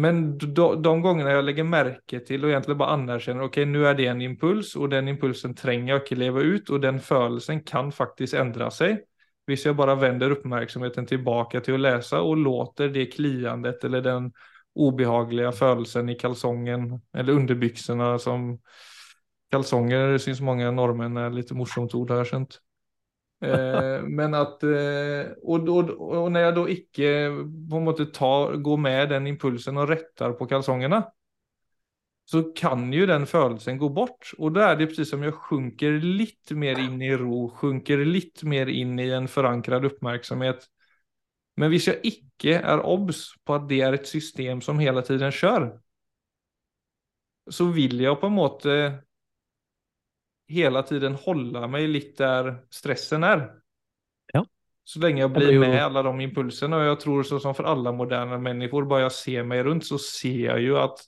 Men 0.00 0.20
de, 0.38 0.48
de 0.80 0.92
gångene 1.04 1.32
jeg 1.34 1.44
legger 1.44 1.66
merke 1.68 2.20
til 2.26 2.44
og 2.44 2.52
egentlig 2.52 2.76
bare 2.80 2.96
anerkjenner 2.96 3.48
ok, 3.48 3.58
nå 3.68 3.84
er 3.88 3.96
det 3.98 4.06
en 4.10 4.22
impuls, 4.24 4.74
og 4.78 4.92
den 4.94 5.10
impulsen 5.12 5.56
trenger 5.58 5.94
jeg 5.94 6.04
ikke 6.04 6.20
leve 6.20 6.44
ut, 6.54 6.70
og 6.70 6.82
den 6.84 7.00
følelsen 7.04 7.64
kan 7.68 7.90
faktisk 7.94 8.38
endre 8.40 8.70
seg. 8.74 9.02
Hvis 9.50 9.66
jeg 9.66 9.76
bare 9.76 9.98
vender 9.98 10.36
oppmerksomheten 10.36 11.08
tilbake 11.10 11.60
til 11.64 11.76
å 11.76 11.82
lese 11.82 12.20
og 12.22 12.38
låter 12.38 12.92
det 12.94 13.08
kliandet 13.16 13.84
eller 13.88 14.04
den 14.04 14.30
ubehagelige 14.78 15.50
følelsen 15.58 16.12
i 16.12 16.16
kalsongen 16.20 16.92
eller 17.16 17.40
underbyxorna 17.40 18.12
som 18.22 18.52
kalsonger 19.50 20.14
syns 20.22 20.42
mange 20.46 20.70
nordmenn 20.70 21.18
er 21.18 21.34
litt 21.34 21.50
morsomt 21.56 21.96
ord 21.98 22.12
har 22.14 22.22
jeg 22.22 22.30
skjønt. 22.30 22.60
Eh, 23.40 24.02
men 24.04 24.36
at 24.36 24.64
eh, 24.68 25.30
og, 25.42 25.68
og, 25.72 25.94
og, 25.96 26.26
når 26.32 26.44
jeg 26.44 26.56
da 26.58 26.64
ikke 26.74 27.12
på 27.70 27.78
en 27.80 27.86
måte 27.86 28.10
tar, 28.14 28.58
går 28.60 28.82
med 28.84 29.14
den 29.14 29.30
impulsen 29.32 29.80
og 29.80 29.88
retter 29.92 30.36
på 30.38 30.48
kalsongene, 30.50 31.02
så 32.30 32.44
kan 32.54 32.84
jo 32.94 33.08
den 33.10 33.24
følelsen 33.26 33.80
gå 33.80 33.88
bort. 33.90 34.34
Og 34.38 34.54
da 34.54 34.68
er 34.68 34.76
det 34.78 34.90
akkurat 34.90 35.08
som 35.08 35.24
jeg 35.26 35.38
sjunker 35.48 35.96
litt 36.04 36.52
mer 36.54 36.78
inn 36.78 37.00
i 37.02 37.14
ro, 37.18 37.48
sjunker 37.58 38.04
litt 38.06 38.44
mer 38.46 38.70
inn 38.70 38.94
i 39.02 39.08
en 39.16 39.26
forankret 39.30 39.88
oppmerksomhet 39.88 40.68
men 41.60 41.68
hvis 41.72 41.90
jeg 41.90 42.00
ikke 42.08 42.56
er 42.56 42.82
obs 42.88 43.26
på 43.44 43.56
at 43.58 43.68
det 43.68 43.80
er 43.84 43.96
et 43.98 44.08
system 44.08 44.62
som 44.64 44.80
hele 44.80 45.02
tiden 45.04 45.32
kjører, 45.34 45.74
så 47.50 47.66
vil 47.74 47.98
jeg 48.00 48.18
på 48.20 48.30
en 48.30 48.36
måte 48.36 48.76
hele 50.50 50.82
tiden 50.88 51.16
holde 51.24 51.62
meg 51.70 51.88
litt 51.90 52.16
der 52.18 52.52
stressen 52.74 53.24
er. 53.26 53.46
Ja. 54.34 54.44
Så 54.84 55.02
lenge 55.02 55.22
jeg 55.22 55.32
blir 55.34 55.60
med 55.62 55.78
alle 55.78 56.02
de 56.06 56.26
impulsene. 56.26 56.80
Og 56.80 56.90
jeg 56.90 57.00
tror 57.04 57.24
så 57.28 57.40
som 57.42 57.56
for 57.56 57.70
alle 57.70 57.94
moderne 57.94 58.40
mennesker, 58.42 58.88
bare 58.90 59.06
jeg 59.08 59.16
ser 59.18 59.48
meg 59.48 59.64
rundt, 59.68 59.86
så 59.86 60.00
ser 60.02 60.44
jeg 60.50 60.68
jo 60.68 60.78
at 60.82 61.02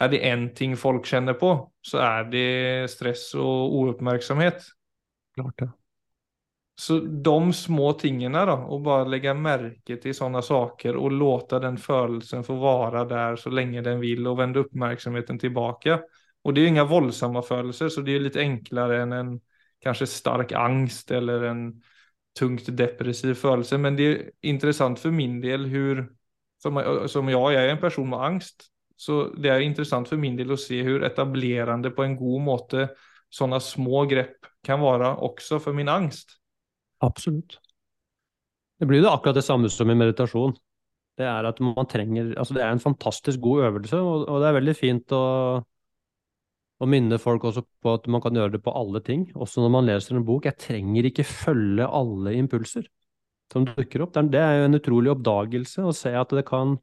er 0.00 0.08
det 0.08 0.22
én 0.24 0.46
ting 0.56 0.76
folk 0.80 1.04
kjenner 1.04 1.36
på, 1.36 1.50
så 1.84 1.98
er 2.00 2.30
det 2.32 2.46
stress 2.88 3.34
og 3.36 3.74
uoppmerksomhet. 3.82 4.64
Klart 5.36 5.60
det. 5.60 5.68
Så 6.80 6.96
de 6.98 7.52
små 7.52 7.90
tingene, 8.00 8.40
da, 8.48 8.54
å 8.56 8.78
bare 8.80 9.10
legge 9.12 9.34
merke 9.36 9.98
til 10.00 10.14
sånne 10.16 10.40
saker 10.40 10.96
og 10.96 11.12
låte 11.12 11.58
den 11.60 11.76
følelsen 11.76 12.46
få 12.46 12.56
være 12.62 13.02
der 13.10 13.36
så 13.36 13.52
lenge 13.52 13.82
den 13.84 14.00
vil, 14.00 14.24
og 14.30 14.38
vende 14.38 14.62
oppmerksomheten 14.64 15.42
tilbake. 15.42 15.98
Og 16.44 16.54
det 16.54 16.62
er 16.62 16.68
jo 16.68 16.72
ingen 16.74 16.88
voldsomme 16.88 17.42
følelser, 17.44 17.90
så 17.92 18.02
det 18.04 18.16
er 18.16 18.24
litt 18.24 18.38
enklere 18.40 19.02
enn 19.04 19.16
en 19.16 19.32
kanskje 19.84 20.08
sterk 20.08 20.54
angst 20.56 21.12
eller 21.12 21.44
en 21.50 21.64
tungt 22.36 22.70
depressiv 22.78 23.34
følelse. 23.40 23.78
Men 23.80 23.98
det 23.98 24.08
er 24.08 24.18
interessant 24.48 25.00
for 25.02 25.12
min 25.14 25.38
del 25.42 25.68
hvor 25.72 26.04
som, 26.60 26.76
som 27.08 27.30
jeg 27.32 27.56
er 27.56 27.72
en 27.72 27.80
person 27.80 28.08
med 28.08 28.24
angst, 28.24 28.68
så 29.00 29.30
det 29.32 29.48
er 29.48 29.64
interessant 29.64 30.08
for 30.08 30.20
min 30.20 30.36
del 30.36 30.52
å 30.52 30.60
se 30.60 30.82
hvor 30.84 31.06
etablerende 31.08 31.92
på 31.96 32.04
en 32.04 32.18
god 32.20 32.44
måte 32.44 32.90
sånne 33.32 33.60
små 33.64 34.04
grep 34.10 34.48
kan 34.66 34.82
være 34.82 35.14
også 35.24 35.60
for 35.64 35.76
min 35.76 35.88
angst. 35.88 36.36
Absolutt. 37.00 37.56
Det 38.80 38.88
blir 38.88 39.00
jo 39.00 39.12
akkurat 39.12 39.38
det 39.38 39.44
samme 39.46 39.70
som 39.72 39.88
i 39.92 39.96
meditasjon. 39.96 40.52
Det 41.16 41.26
er 41.28 41.48
at 41.48 41.58
man 41.64 41.88
trenger 41.88 42.34
Altså, 42.38 42.54
det 42.56 42.62
er 42.64 42.72
en 42.72 42.82
fantastisk 42.82 43.40
god 43.44 43.64
øvelse, 43.68 43.96
og, 43.96 44.28
og 44.28 44.40
det 44.40 44.48
er 44.48 44.56
veldig 44.56 44.76
fint 44.76 45.16
å, 45.16 45.24
å 46.80 46.88
minne 46.88 47.18
folk 47.20 47.44
også 47.44 47.62
på 47.84 47.92
at 47.98 48.06
man 48.10 48.22
kan 48.24 48.36
gjøre 48.36 48.54
det 48.56 48.62
på 48.64 48.72
alle 48.76 49.02
ting, 49.04 49.26
også 49.36 49.62
når 49.64 49.72
man 49.74 49.88
leser 49.88 50.16
en 50.16 50.24
bok. 50.26 50.48
Jeg 50.48 50.60
trenger 50.60 51.08
ikke 51.10 51.26
følge 51.28 51.86
alle 51.86 52.34
impulser 52.38 52.86
som 53.52 53.66
dukker 53.68 54.06
opp. 54.06 54.16
Det 54.32 54.40
er 54.40 54.60
jo 54.60 54.68
en 54.68 54.78
utrolig 54.78 55.12
oppdagelse 55.12 55.84
å 55.84 55.94
se 55.96 56.12
at 56.16 56.32
det 56.36 56.46
kan, 56.48 56.76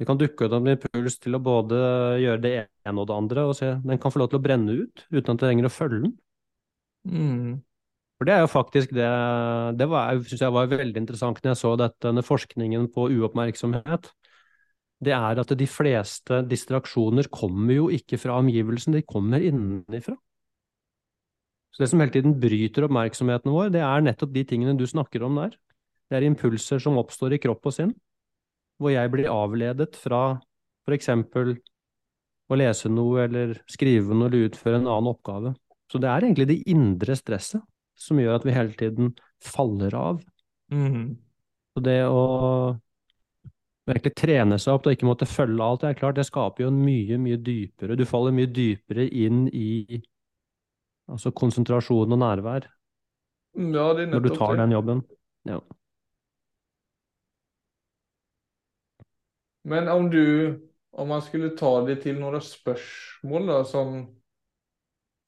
det 0.00 0.08
kan 0.08 0.20
dukke 0.20 0.48
opp 0.48 0.56
en 0.60 0.72
impuls 0.72 1.18
til 1.20 1.36
å 1.36 1.42
både 1.42 1.78
gjøre 2.22 2.42
det 2.44 2.54
ene 2.88 3.02
og 3.02 3.10
det 3.10 3.18
andre, 3.18 3.46
og 3.50 3.56
se 3.58 3.74
den 3.84 4.00
kan 4.00 4.14
få 4.14 4.22
lov 4.22 4.32
til 4.32 4.40
å 4.40 4.44
brenne 4.46 4.78
ut 4.84 5.04
uten 5.10 5.32
at 5.34 5.34
du 5.36 5.44
trenger 5.44 5.68
å 5.68 5.74
følge 5.74 6.04
den. 6.06 6.14
Mm. 7.08 7.58
For 8.18 8.26
det 8.26 8.34
er 8.34 8.40
jo 8.42 8.48
faktisk 8.50 8.90
det 8.96 9.08
Det 9.78 9.86
syns 10.26 10.40
jeg 10.42 10.52
var 10.52 10.70
veldig 10.72 10.98
interessant 10.98 11.38
når 11.38 11.52
jeg 11.52 11.60
så 11.60 11.74
dette, 11.78 12.00
denne 12.08 12.24
forskningen 12.26 12.88
på 12.94 13.06
uoppmerksomhet. 13.14 14.10
Det 14.98 15.14
er 15.14 15.38
at 15.38 15.52
de 15.54 15.66
fleste 15.70 16.40
distraksjoner 16.50 17.28
kommer 17.30 17.76
jo 17.76 17.86
ikke 17.94 18.18
fra 18.18 18.38
omgivelsene, 18.42 18.98
de 18.98 19.06
kommer 19.06 19.44
innenfra. 19.46 20.16
Så 21.70 21.84
det 21.84 21.90
som 21.92 22.02
hele 22.02 22.14
tiden 22.14 22.34
bryter 22.42 22.88
oppmerksomheten 22.88 23.52
vår, 23.54 23.70
det 23.70 23.84
er 23.86 24.02
nettopp 24.02 24.32
de 24.34 24.42
tingene 24.48 24.74
du 24.74 24.86
snakker 24.90 25.22
om 25.22 25.38
der. 25.38 25.54
Det 26.10 26.18
er 26.18 26.26
impulser 26.26 26.82
som 26.82 26.98
oppstår 26.98 27.36
i 27.36 27.40
kropp 27.42 27.68
og 27.68 27.76
sinn, 27.76 27.92
hvor 28.82 28.90
jeg 28.90 29.12
blir 29.12 29.30
avledet 29.30 29.94
fra 30.00 30.40
f.eks. 30.88 31.10
å 32.48 32.58
lese 32.58 32.90
noe 32.90 33.26
eller 33.28 33.58
skrive 33.70 34.16
noe 34.16 34.30
eller 34.30 34.48
utføre 34.48 34.80
en 34.80 34.88
annen 34.88 35.12
oppgave. 35.12 35.54
Så 35.92 36.00
det 36.02 36.10
er 36.10 36.26
egentlig 36.26 36.48
det 36.50 36.62
indre 36.72 37.14
stresset 37.16 37.62
som 37.98 38.18
gjør 38.18 38.38
at 38.40 38.46
vi 38.46 38.56
hele 38.56 38.74
tiden 38.78 39.14
faller 39.42 39.94
av. 39.94 40.20
Mm. 40.72 41.14
Så 41.74 41.82
det 41.84 42.00
å 42.10 42.22
virkelig 43.88 44.14
trene 44.16 44.58
seg 44.60 44.76
opp 44.76 44.86
og 44.86 44.94
ikke 44.94 45.08
måtte 45.08 45.28
følge 45.28 45.64
alt, 45.64 45.82
det 45.82 45.90
er 45.90 45.98
klart, 46.00 46.18
det 46.18 46.26
skaper 46.28 46.64
jo 46.64 46.72
en 46.72 46.80
mye, 46.84 47.18
mye 47.20 47.40
dypere 47.40 47.96
Du 47.98 48.04
faller 48.08 48.34
mye 48.36 48.50
dypere 48.50 49.08
inn 49.08 49.46
i 49.48 50.00
altså 51.08 51.32
konsentrasjon 51.32 52.12
og 52.12 52.20
nærvær 52.20 52.68
ja, 53.58 53.86
når 54.06 54.20
du 54.22 54.28
tar 54.36 54.58
den 54.60 54.74
jobben. 54.76 55.00
Ja. 55.48 55.58
Men 59.64 59.88
om 59.88 60.10
du 60.10 60.24
Om 60.92 61.08
man 61.08 61.22
skulle 61.22 61.52
ta 61.54 61.84
det 61.86 62.00
til 62.02 62.16
noen 62.18 62.40
spørsmål 62.42 63.44
da, 63.46 63.58
som 63.68 63.98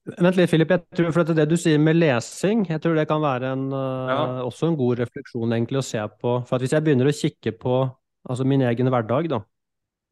Vent 0.09 0.35
litt, 0.35 0.49
Philip. 0.49 0.71
Jeg 0.73 0.97
tror 0.97 1.11
for 1.13 1.33
Det 1.37 1.45
du 1.47 1.55
sier 1.55 1.77
med 1.79 1.95
lesing, 1.95 2.65
jeg 2.67 2.81
tror 2.81 2.95
det 2.97 3.07
kan 3.07 3.21
være 3.21 3.51
en, 3.53 3.67
uh, 3.69 4.41
også 4.43 4.71
en 4.71 4.77
god 4.79 5.03
refleksjon 5.03 5.53
egentlig 5.53 5.77
å 5.79 5.85
se 5.85 6.01
på. 6.21 6.39
For 6.49 6.57
Hvis 6.57 6.73
jeg 6.73 6.83
begynner 6.83 7.11
å 7.11 7.13
kikke 7.13 7.53
på 7.61 7.75
altså 8.29 8.45
min 8.47 8.63
egen 8.65 8.91
hverdag, 8.91 9.29
da, 9.31 9.41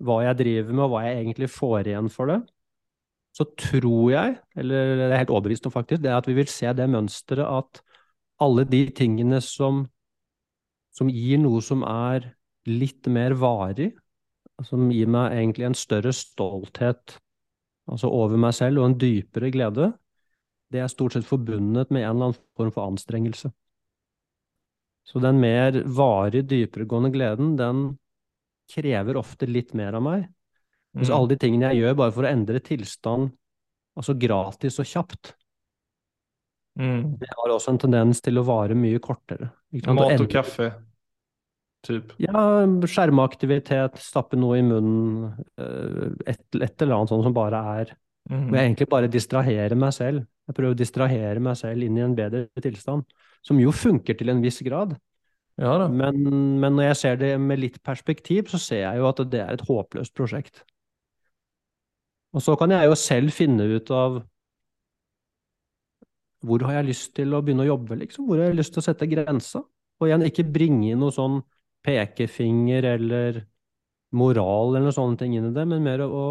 hva 0.05 0.21
jeg 0.23 0.39
driver 0.39 0.73
med 0.73 0.85
og 0.85 0.93
hva 0.93 1.03
jeg 1.05 1.19
egentlig 1.19 1.49
får 1.51 1.91
igjen 1.91 2.09
for 2.13 2.31
det, 2.31 2.39
så 3.35 3.45
tror 3.59 4.09
jeg, 4.11 4.35
eller 4.57 4.95
det 4.97 5.07
er 5.07 5.21
helt 5.21 5.31
overbevist 5.33 5.67
om 5.69 5.73
faktisk, 5.73 6.01
det 6.03 6.11
er 6.11 6.17
at 6.17 6.27
vi 6.27 6.35
vil 6.39 6.49
se 6.49 6.71
det 6.75 6.89
mønsteret 6.89 7.45
at 7.45 7.81
alle 8.41 8.65
de 8.67 8.85
tingene 8.95 9.41
som, 9.43 9.83
som 10.95 11.11
gir 11.11 11.41
noe 11.41 11.61
som 11.63 11.83
er 11.85 12.31
litt 12.69 13.07
mer 13.11 13.35
varig, 13.39 13.91
som 14.65 14.89
gir 14.91 15.07
meg 15.11 15.37
egentlig 15.37 15.69
en 15.69 15.77
større 15.77 16.11
stolthet 16.15 17.19
altså 17.89 18.09
over 18.13 18.37
meg 18.37 18.53
selv 18.53 18.81
og 18.81 18.89
en 18.89 18.97
dypere 19.01 19.49
glede, 19.53 19.91
det 20.69 20.83
er 20.83 20.91
stort 20.91 21.15
sett 21.15 21.25
forbundet 21.25 21.89
med 21.89 22.03
en 22.03 22.09
eller 22.09 22.29
annen 22.29 22.41
form 22.57 22.73
for 22.75 22.85
anstrengelse. 22.85 23.49
Så 25.09 25.21
den 25.23 25.39
mer 25.41 25.79
varig, 25.89 26.43
dyperegående 26.49 27.09
gleden, 27.13 27.55
den 27.57 27.97
krever 28.69 29.17
ofte 29.17 29.47
litt 29.49 29.73
mer 29.77 29.97
av 29.97 30.05
meg. 30.05 30.27
Mm. 30.97 31.03
alle 31.13 31.29
de 31.29 31.37
tingene 31.37 31.69
jeg 31.69 31.83
gjør 31.83 31.97
bare 31.99 32.13
for 32.15 32.25
å 32.25 32.29
endre 32.31 32.59
tilstand, 32.65 33.31
altså 33.97 34.15
gratis 34.17 34.79
og 34.81 34.89
kjapt, 34.89 35.35
Mm. 36.79 37.17
det 37.19 37.27
har 37.35 37.51
også 37.51 37.73
en 37.73 37.79
tendens 37.81 38.21
til 38.23 38.37
å 38.39 38.43
vare 38.47 38.75
mye 38.77 39.01
kortere. 39.03 39.49
Mat 39.83 40.21
og 40.21 40.29
kaffe. 40.31 40.69
Typ. 41.83 42.13
Ja, 42.21 42.63
skjermaktivitet, 42.87 43.97
stappe 43.99 44.37
noe 44.39 44.59
i 44.59 44.63
munnen, 44.63 45.33
eh, 45.59 46.31
et, 46.31 46.45
et 46.55 46.81
eller 46.81 46.95
annet 46.95 47.11
sånt 47.11 47.25
som 47.27 47.35
bare 47.35 47.59
er 47.81 47.97
Mm. 48.29 48.43
Hvor 48.45 48.57
jeg 48.59 48.67
egentlig 48.67 48.89
bare 48.91 49.07
distraherer 49.09 49.75
meg 49.79 49.93
selv. 49.95 50.25
Jeg 50.45 50.55
prøver 50.57 50.75
å 50.75 50.77
distrahere 50.77 51.41
meg 51.41 51.55
selv 51.57 51.81
inn 51.81 51.95
i 51.97 52.01
en 52.05 52.13
bedre 52.13 52.43
tilstand. 52.61 53.07
Som 53.45 53.61
jo 53.61 53.71
funker 53.75 54.17
til 54.19 54.31
en 54.31 54.41
viss 54.43 54.59
grad. 54.65 54.97
Ja. 55.59 55.87
Men, 55.91 56.23
men 56.59 56.75
når 56.75 56.91
jeg 56.91 56.99
ser 57.01 57.19
det 57.19 57.33
med 57.41 57.59
litt 57.59 57.79
perspektiv, 57.83 58.47
så 58.51 58.59
ser 58.61 58.83
jeg 58.85 59.01
jo 59.01 59.07
at 59.09 59.23
det 59.31 59.41
er 59.43 59.55
et 59.55 59.65
håpløst 59.67 60.15
prosjekt. 60.15 60.63
Og 62.35 62.43
så 62.45 62.55
kan 62.59 62.71
jeg 62.71 62.87
jo 62.87 62.97
selv 62.99 63.33
finne 63.33 63.65
ut 63.75 63.89
av 63.91 64.21
hvor 66.45 66.63
har 66.63 66.77
jeg 66.79 66.91
lyst 66.93 67.11
til 67.17 67.33
å 67.35 67.41
begynne 67.43 67.65
å 67.65 67.73
jobbe, 67.73 67.97
liksom? 67.99 68.27
Hvor 68.29 68.39
har 68.39 68.51
jeg 68.51 68.59
lyst 68.61 68.71
til 68.75 68.79
å 68.79 68.85
sette 68.85 69.09
grensa? 69.11 69.59
Og 69.99 70.07
igjen, 70.07 70.23
ikke 70.23 70.45
bringe 70.47 70.93
inn 70.93 71.01
noe 71.03 71.11
sånn 71.11 71.41
pekefinger 71.83 72.85
eller 72.93 73.41
moral 74.15 74.71
eller 74.71 74.87
noe 74.87 74.95
sånne 74.95 75.19
ting 75.19 75.35
inn 75.35 75.49
i 75.49 75.53
det, 75.55 75.65
men 75.67 75.83
mer 75.83 76.05
å 76.05 76.23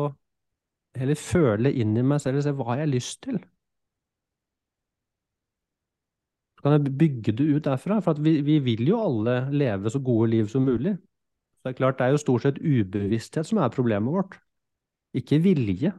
heller 0.98 1.20
føle 1.20 1.72
inn 1.76 1.92
i 1.98 2.04
meg 2.06 2.22
selv 2.22 2.40
og 2.40 2.46
se 2.46 2.54
hva 2.56 2.70
har 2.72 2.82
jeg 2.82 2.92
lyst 2.94 3.20
til? 3.26 3.38
Så 6.58 6.64
kan 6.64 6.74
jeg 6.74 6.96
bygge 6.98 7.32
det 7.38 7.44
ut 7.46 7.64
derfra, 7.68 8.00
for 8.02 8.18
vi, 8.18 8.40
vi 8.42 8.58
vil 8.58 8.88
jo 8.90 8.98
alle 8.98 9.36
leve 9.54 9.92
så 9.94 10.00
gode 10.02 10.32
liv 10.32 10.48
som 10.50 10.66
mulig. 10.66 10.96
Så 11.54 11.68
det 11.68 11.70
er 11.70 11.78
klart, 11.78 12.00
det 12.00 12.08
er 12.08 12.16
jo 12.16 12.22
stort 12.24 12.42
sett 12.42 12.58
ubevissthet 12.58 13.46
som 13.46 13.60
er 13.62 13.70
problemet 13.70 14.10
vårt, 14.10 14.34
ikke 15.14 15.38
vilje. 15.44 15.92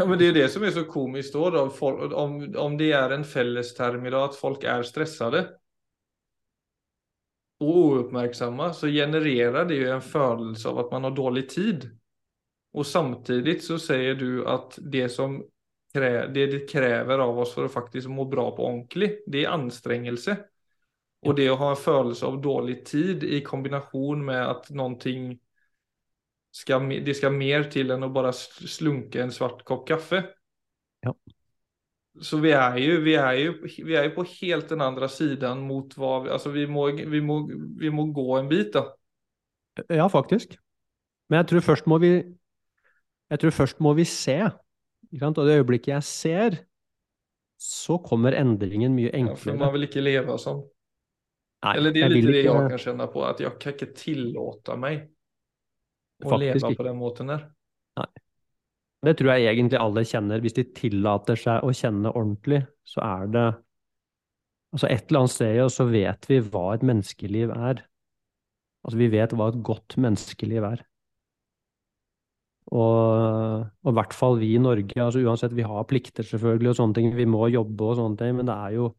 Ja, 0.00 0.06
men 0.06 0.18
det 0.18 0.30
är 0.30 0.32
det 0.32 0.48
som 0.48 0.64
er 0.64 0.72
så 0.72 0.86
komisk 0.88 1.34
da, 1.34 1.50
da. 1.50 1.68
folk, 1.70 2.12
om, 2.16 2.40
om 2.56 2.76
det 2.80 2.92
er 2.96 3.12
en 3.12 3.24
fellesterm 3.26 4.06
i 4.06 4.12
dag 4.14 4.30
at 4.30 4.40
folk 4.40 4.64
er 4.64 4.86
stressade 4.86 5.42
og 7.58 7.78
uoppmerksomme, 7.82 8.70
så 8.74 8.86
genererer 8.86 9.66
det 9.66 9.80
jo 9.80 9.88
en 9.90 10.04
følelse 10.04 10.68
av 10.70 10.84
at 10.84 10.92
man 10.94 11.08
har 11.08 11.16
dårlig 11.16 11.48
tid. 11.50 11.88
Og 12.78 12.86
samtidig 12.86 13.58
så 13.64 13.80
sier 13.82 14.14
du 14.14 14.44
at 14.46 14.78
det 14.78 15.08
som 15.10 15.40
det, 15.94 16.28
det 16.34 16.62
krever 16.68 17.18
av 17.24 17.38
oss 17.38 17.54
for 17.56 17.66
å 17.66 17.72
faktisk 17.72 18.10
må 18.12 18.26
bra 18.28 18.50
på 18.54 18.66
ordentlig, 18.66 19.18
det 19.26 19.44
er 19.44 19.54
anstrengelse. 19.56 20.36
Og 21.26 21.34
det 21.34 21.48
å 21.50 21.56
ha 21.58 21.72
en 21.72 21.80
følelse 21.80 22.26
av 22.28 22.36
dårlig 22.42 22.82
tid 22.86 23.24
i 23.26 23.40
kombinasjon 23.42 24.20
med 24.28 24.38
at 24.38 24.68
noe 24.70 25.16
skal, 26.54 26.86
det 27.04 27.16
skal 27.18 27.34
mer 27.34 27.66
til 27.72 27.90
enn 27.94 28.06
å 28.06 28.12
bare 28.14 28.30
slunke 28.34 29.20
en 29.22 29.34
svart 29.34 29.64
kopp 29.66 29.86
kaffe. 29.88 30.22
Ja. 31.04 31.12
Så 32.22 32.40
vi 32.42 32.50
er, 32.50 32.78
jo, 32.82 33.00
vi 33.04 33.14
er 33.14 33.34
jo, 33.38 33.50
vi 33.86 33.94
er 33.98 34.08
jo 34.08 34.14
på 34.16 34.24
helt 34.40 34.70
den 34.72 34.82
andre 34.82 35.08
siden 35.10 35.60
mot 35.66 35.92
hva 35.98 36.24
vi- 36.24 36.32
altså 36.34 36.50
vi 36.50 36.66
må, 36.66 36.88
vi 36.90 37.20
må, 37.22 37.40
vi 37.78 37.90
må 37.94 38.08
gå 38.14 38.38
en 38.38 38.48
bit 38.50 38.72
da. 38.74 38.88
Ja, 39.90 40.08
faktisk. 40.10 40.56
Men 41.30 41.42
jeg 41.42 41.50
tror 41.52 41.60
først 41.60 41.86
må 41.86 41.98
vi 42.02 42.12
Jeg 43.28 43.40
tror 43.40 43.50
først 43.52 43.80
må 43.84 43.92
vi 43.92 44.04
se. 44.08 44.38
Og 45.08 45.44
det 45.48 45.58
øyeblikket 45.58 45.94
jeg 45.94 46.04
ser, 46.04 46.58
så 47.58 47.98
kommer 48.04 48.36
endringen 48.38 48.94
mye 48.94 49.10
Ja, 49.10 49.18
enklere. 49.18 49.58
man 49.58 49.72
vil 49.74 49.88
ikke 49.88 50.04
leve 50.04 50.36
sånn. 50.38 50.60
Nei, 51.64 51.74
Eller 51.74 51.94
det 51.94 52.02
er 52.04 52.12
litt 52.12 52.26
det 52.28 52.42
jeg 52.44 52.68
kan 52.70 52.78
kjenne 52.78 53.06
på, 53.10 53.22
at 53.26 53.40
jeg 53.42 53.54
kan 53.58 53.74
ikke 53.74 53.94
tillate 53.98 54.76
meg 54.78 55.08
å 56.22 56.38
leve 56.38 56.60
leva 56.60 56.74
på 56.78 56.86
den 56.86 57.00
måten 57.00 57.32
där. 57.32 57.48
Det 58.98 59.14
tror 59.18 59.30
jeg 59.34 59.46
egentlig 59.54 59.78
alle 59.78 60.02
kjenner. 60.06 60.42
Hvis 60.42 60.56
de 60.56 60.64
tillater 60.74 61.38
seg 61.38 61.62
å 61.66 61.70
kjenne 61.74 62.10
ordentlig, 62.10 62.64
så 62.86 63.02
er 63.06 63.32
det 63.34 63.48
Altså 64.68 64.84
et 64.92 65.08
eller 65.08 65.22
annet 65.22 65.32
sted 65.32 65.54
i 65.56 65.60
oss 65.64 65.78
så 65.78 65.86
vet 65.88 66.26
vi 66.28 66.42
hva 66.44 66.74
et 66.74 66.82
menneskeliv 66.84 67.54
er. 67.54 67.78
Altså 68.84 68.98
vi 69.00 69.06
vet 69.14 69.32
hva 69.32 69.46
et 69.48 69.62
godt 69.64 69.96
menneskeliv 69.96 70.66
er. 70.68 70.82
Og, 72.68 73.64
og 73.64 73.90
i 73.92 73.96
hvert 73.96 74.14
fall 74.16 74.36
vi 74.42 74.50
i 74.54 74.60
Norge, 74.60 74.98
altså 75.00 75.22
uansett, 75.24 75.54
vi 75.56 75.64
har 75.64 75.86
plikter 75.88 76.26
selvfølgelig 76.26 76.72
og 76.74 76.76
sånne 76.80 76.98
ting, 76.98 77.14
vi 77.16 77.24
må 77.28 77.46
jobbe 77.48 77.86
og 77.86 77.96
sånne 77.96 78.20
ting, 78.20 78.34
men 78.36 78.50
det 78.50 78.56
er 78.56 78.76
jo 78.76 78.90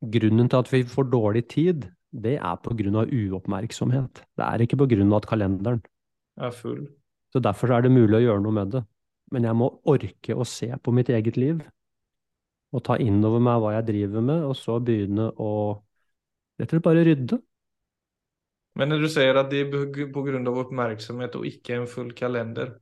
Grunnen 0.00 0.48
til 0.48 0.56
at 0.56 0.70
vi 0.72 0.78
får 0.88 1.10
dårlig 1.12 1.42
tid, 1.52 1.82
det 2.10 2.38
er 2.38 2.54
på 2.64 2.72
grunn 2.72 2.94
av 2.96 3.10
uoppmerksomhet. 3.12 4.22
Det 4.32 4.46
er 4.46 4.62
ikke 4.64 4.78
på 4.80 4.86
grunn 4.88 5.12
av 5.12 5.20
at 5.20 5.28
kalenderen. 5.28 5.82
er 6.40 6.54
full. 6.56 6.86
Så 7.32 7.42
derfor 7.44 7.74
er 7.76 7.84
det 7.84 7.92
mulig 7.92 8.16
å 8.16 8.22
gjøre 8.24 8.42
noe 8.46 8.56
med 8.56 8.72
det. 8.74 8.82
Men 9.30 9.44
jeg 9.44 9.58
må 9.60 9.68
orke 9.92 10.34
å 10.34 10.46
se 10.48 10.70
på 10.72 10.94
mitt 10.96 11.12
eget 11.12 11.36
liv, 11.36 11.60
og 12.72 12.84
ta 12.86 12.96
inn 13.02 13.20
over 13.24 13.42
meg 13.44 13.60
hva 13.60 13.74
jeg 13.76 13.86
driver 13.90 14.24
med, 14.24 14.42
og 14.46 14.56
så 14.56 14.78
begynne 14.80 15.28
å 15.36 15.52
rett 16.58 16.70
og 16.70 16.74
slett 16.74 16.86
bare 16.86 17.04
rydde. 17.06 17.38
Men 18.72 18.88
när 18.88 18.98
du 18.98 19.08
säger 19.08 19.34
att 19.34 19.50
det 19.50 19.56
är 19.56 20.12
på- 20.12 20.22
grund 20.22 20.48
av 20.48 20.58
uppmärksamhet 20.58 21.34
och 21.34 21.46
ikke 21.46 21.74
en 21.74 21.86
full 21.86 22.12
kalender. 22.12 22.78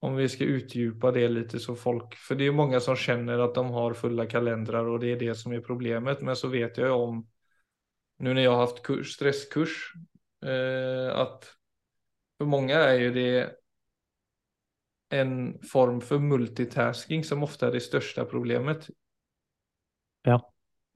Om 0.00 0.16
vi 0.16 0.28
ska 0.28 0.44
utdjupa 0.44 1.12
det 1.12 1.28
lite 1.28 1.58
så 1.58 1.76
folk, 1.76 2.14
för 2.14 2.34
det 2.34 2.46
är 2.46 2.52
många 2.52 2.80
som 2.80 2.96
känner 2.96 3.38
att 3.38 3.54
de 3.54 3.70
har 3.70 3.94
fulla 3.94 4.26
kalendrar 4.26 4.84
och 4.84 5.00
det 5.00 5.12
är 5.12 5.18
det 5.18 5.34
som 5.34 5.52
är 5.52 5.60
problemet. 5.60 6.20
Men 6.20 6.36
så 6.36 6.48
vet 6.48 6.78
jag 6.78 7.00
om, 7.00 7.28
nu 8.18 8.34
när 8.34 8.42
jag 8.42 8.50
har 8.50 8.60
haft 8.60 8.82
kurs, 8.82 9.12
stresskurs, 9.12 9.92
eh, 10.44 11.18
att 11.18 11.56
för 12.38 12.44
många 12.44 12.74
är 12.74 12.98
ju 12.98 13.12
det 13.12 13.56
en 15.08 15.62
form 15.62 16.00
for 16.00 16.18
multitasking 16.18 17.24
som 17.24 17.42
ofte 17.42 17.66
er 17.66 17.72
det 17.72 17.80
største 17.80 18.24
problemet. 18.24 18.90
Ja. 20.22 20.40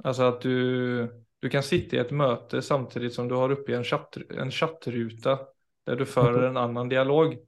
Alltså 0.04 0.22
at 0.22 0.40
du, 0.42 1.24
du 1.40 1.48
kan 1.48 1.62
sitte 1.62 1.96
i 1.96 2.00
et 2.03 2.11
møte 2.12 2.61
samtidig 2.62 3.12
som 3.14 3.29
du 3.29 3.35
har 3.35 3.53
oppe 3.55 3.74
en, 3.76 3.85
chatt, 3.85 4.18
en 4.31 4.50
chattruta 4.50 5.38
der 5.87 5.96
du 5.96 6.05
för 6.05 6.33
Mhm. 6.33 6.44
en 6.44 6.57
annen 6.57 6.88
dialog. 6.88 7.38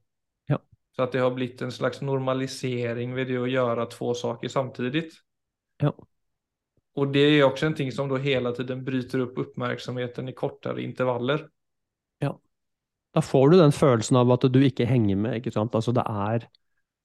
Ja. 0.49 0.59
Så 0.97 1.03
at 1.03 1.13
det 1.13 1.21
har 1.21 1.31
blitt 1.31 1.63
en 1.63 1.73
slags 1.73 2.01
normalisering 2.01 3.15
ved 3.15 3.29
det 3.29 3.39
å 3.39 3.47
gjøre 3.47 3.87
två 3.91 4.15
saker 4.15 4.49
samtidig. 4.49 5.11
Ja. 5.83 5.93
Og 6.97 7.13
det 7.13 7.21
er 7.21 7.47
også 7.49 7.67
en 7.67 7.75
ting 7.75 7.91
som 7.93 8.09
da 8.09 8.17
hele 8.17 8.53
tiden 8.55 8.85
bryter 8.85 9.23
opp 9.23 9.39
oppmerksomheten 9.39 10.29
i 10.29 10.33
kortere 10.33 10.83
intervaller. 10.83 11.49
Da 13.13 13.21
får 13.21 13.51
du 13.51 13.59
den 13.59 13.75
følelsen 13.77 14.17
av 14.17 14.31
at 14.33 14.47
du 14.49 14.59
ikke 14.65 14.87
henger 14.89 15.19
med, 15.21 15.35
ikke 15.37 15.53
sant. 15.53 15.75
Altså 15.77 15.93
det 15.93 16.05
er 16.09 16.47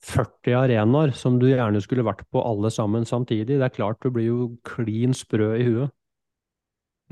40 0.07 0.53
arenaer 0.55 1.11
som 1.11 1.35
du 1.41 1.49
gjerne 1.49 1.81
skulle 1.83 2.05
vært 2.07 2.23
på 2.31 2.39
alle 2.39 2.71
sammen 2.71 3.03
samtidig. 3.03 3.57
Det 3.59 3.65
er 3.65 3.75
klart 3.75 3.99
du 3.99 4.09
blir 4.15 4.29
jo 4.29 4.57
klin 4.63 5.11
sprø 5.11 5.49
i 5.59 5.65
huet. 5.67 5.91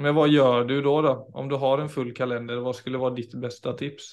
Men 0.01 0.15
hva 0.15 0.25
gjør 0.27 0.65
du 0.67 0.77
da, 0.83 0.93
da? 1.05 1.13
Om 1.39 1.49
du 1.51 1.55
har 1.61 1.79
en 1.79 1.91
full 1.91 2.11
kalender, 2.15 2.59
hva 2.63 2.73
skulle 2.75 2.99
være 2.99 3.15
ditt 3.21 3.35
beste 3.39 3.71
tips? 3.79 4.09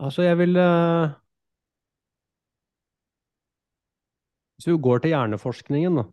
Altså, 0.00 0.24
jeg 0.24 0.38
vil 0.40 0.56
uh... 0.56 1.10
Hvis 4.56 4.70
du 4.70 4.78
går 4.82 5.02
til 5.02 5.12
hjerneforskningen, 5.12 6.00
da. 6.00 6.06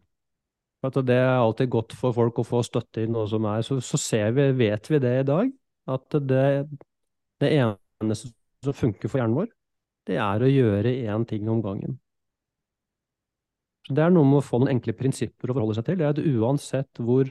For 0.86 1.06
det 1.06 1.16
er 1.18 1.40
alltid 1.40 1.72
godt 1.74 1.96
for 1.98 2.14
folk 2.14 2.42
å 2.42 2.46
få 2.46 2.62
støtte 2.66 3.06
i 3.06 3.10
noe 3.10 3.26
som 3.30 3.46
er 3.50 3.64
Så, 3.66 3.80
så 3.82 4.20
vi, 4.36 4.52
vet 4.60 4.90
vi 4.92 5.00
det 5.02 5.14
i 5.22 5.26
dag, 5.26 5.50
at 5.90 6.18
det, 6.30 6.46
det 7.42 7.52
eneste 7.58 8.34
som 8.66 8.76
funker 8.76 9.10
for 9.10 9.22
hjernen 9.22 9.40
vår, 9.40 9.50
det 10.06 10.20
er 10.22 10.46
å 10.46 10.52
gjøre 10.52 10.94
én 11.10 11.26
ting 11.26 11.50
om 11.50 11.64
gangen. 11.66 11.98
Så 13.86 13.94
det 13.94 14.02
er 14.02 14.14
noe 14.14 14.26
med 14.26 14.40
å 14.40 14.46
få 14.46 14.60
noen 14.62 14.74
enkle 14.76 14.96
prinsipper 14.98 15.52
å 15.52 15.56
forholde 15.58 15.78
seg 15.78 15.88
til. 15.88 16.00
Det 16.00 16.08
er 16.08 16.16
at 16.16 16.22
uansett 16.26 17.02
hvor 17.06 17.30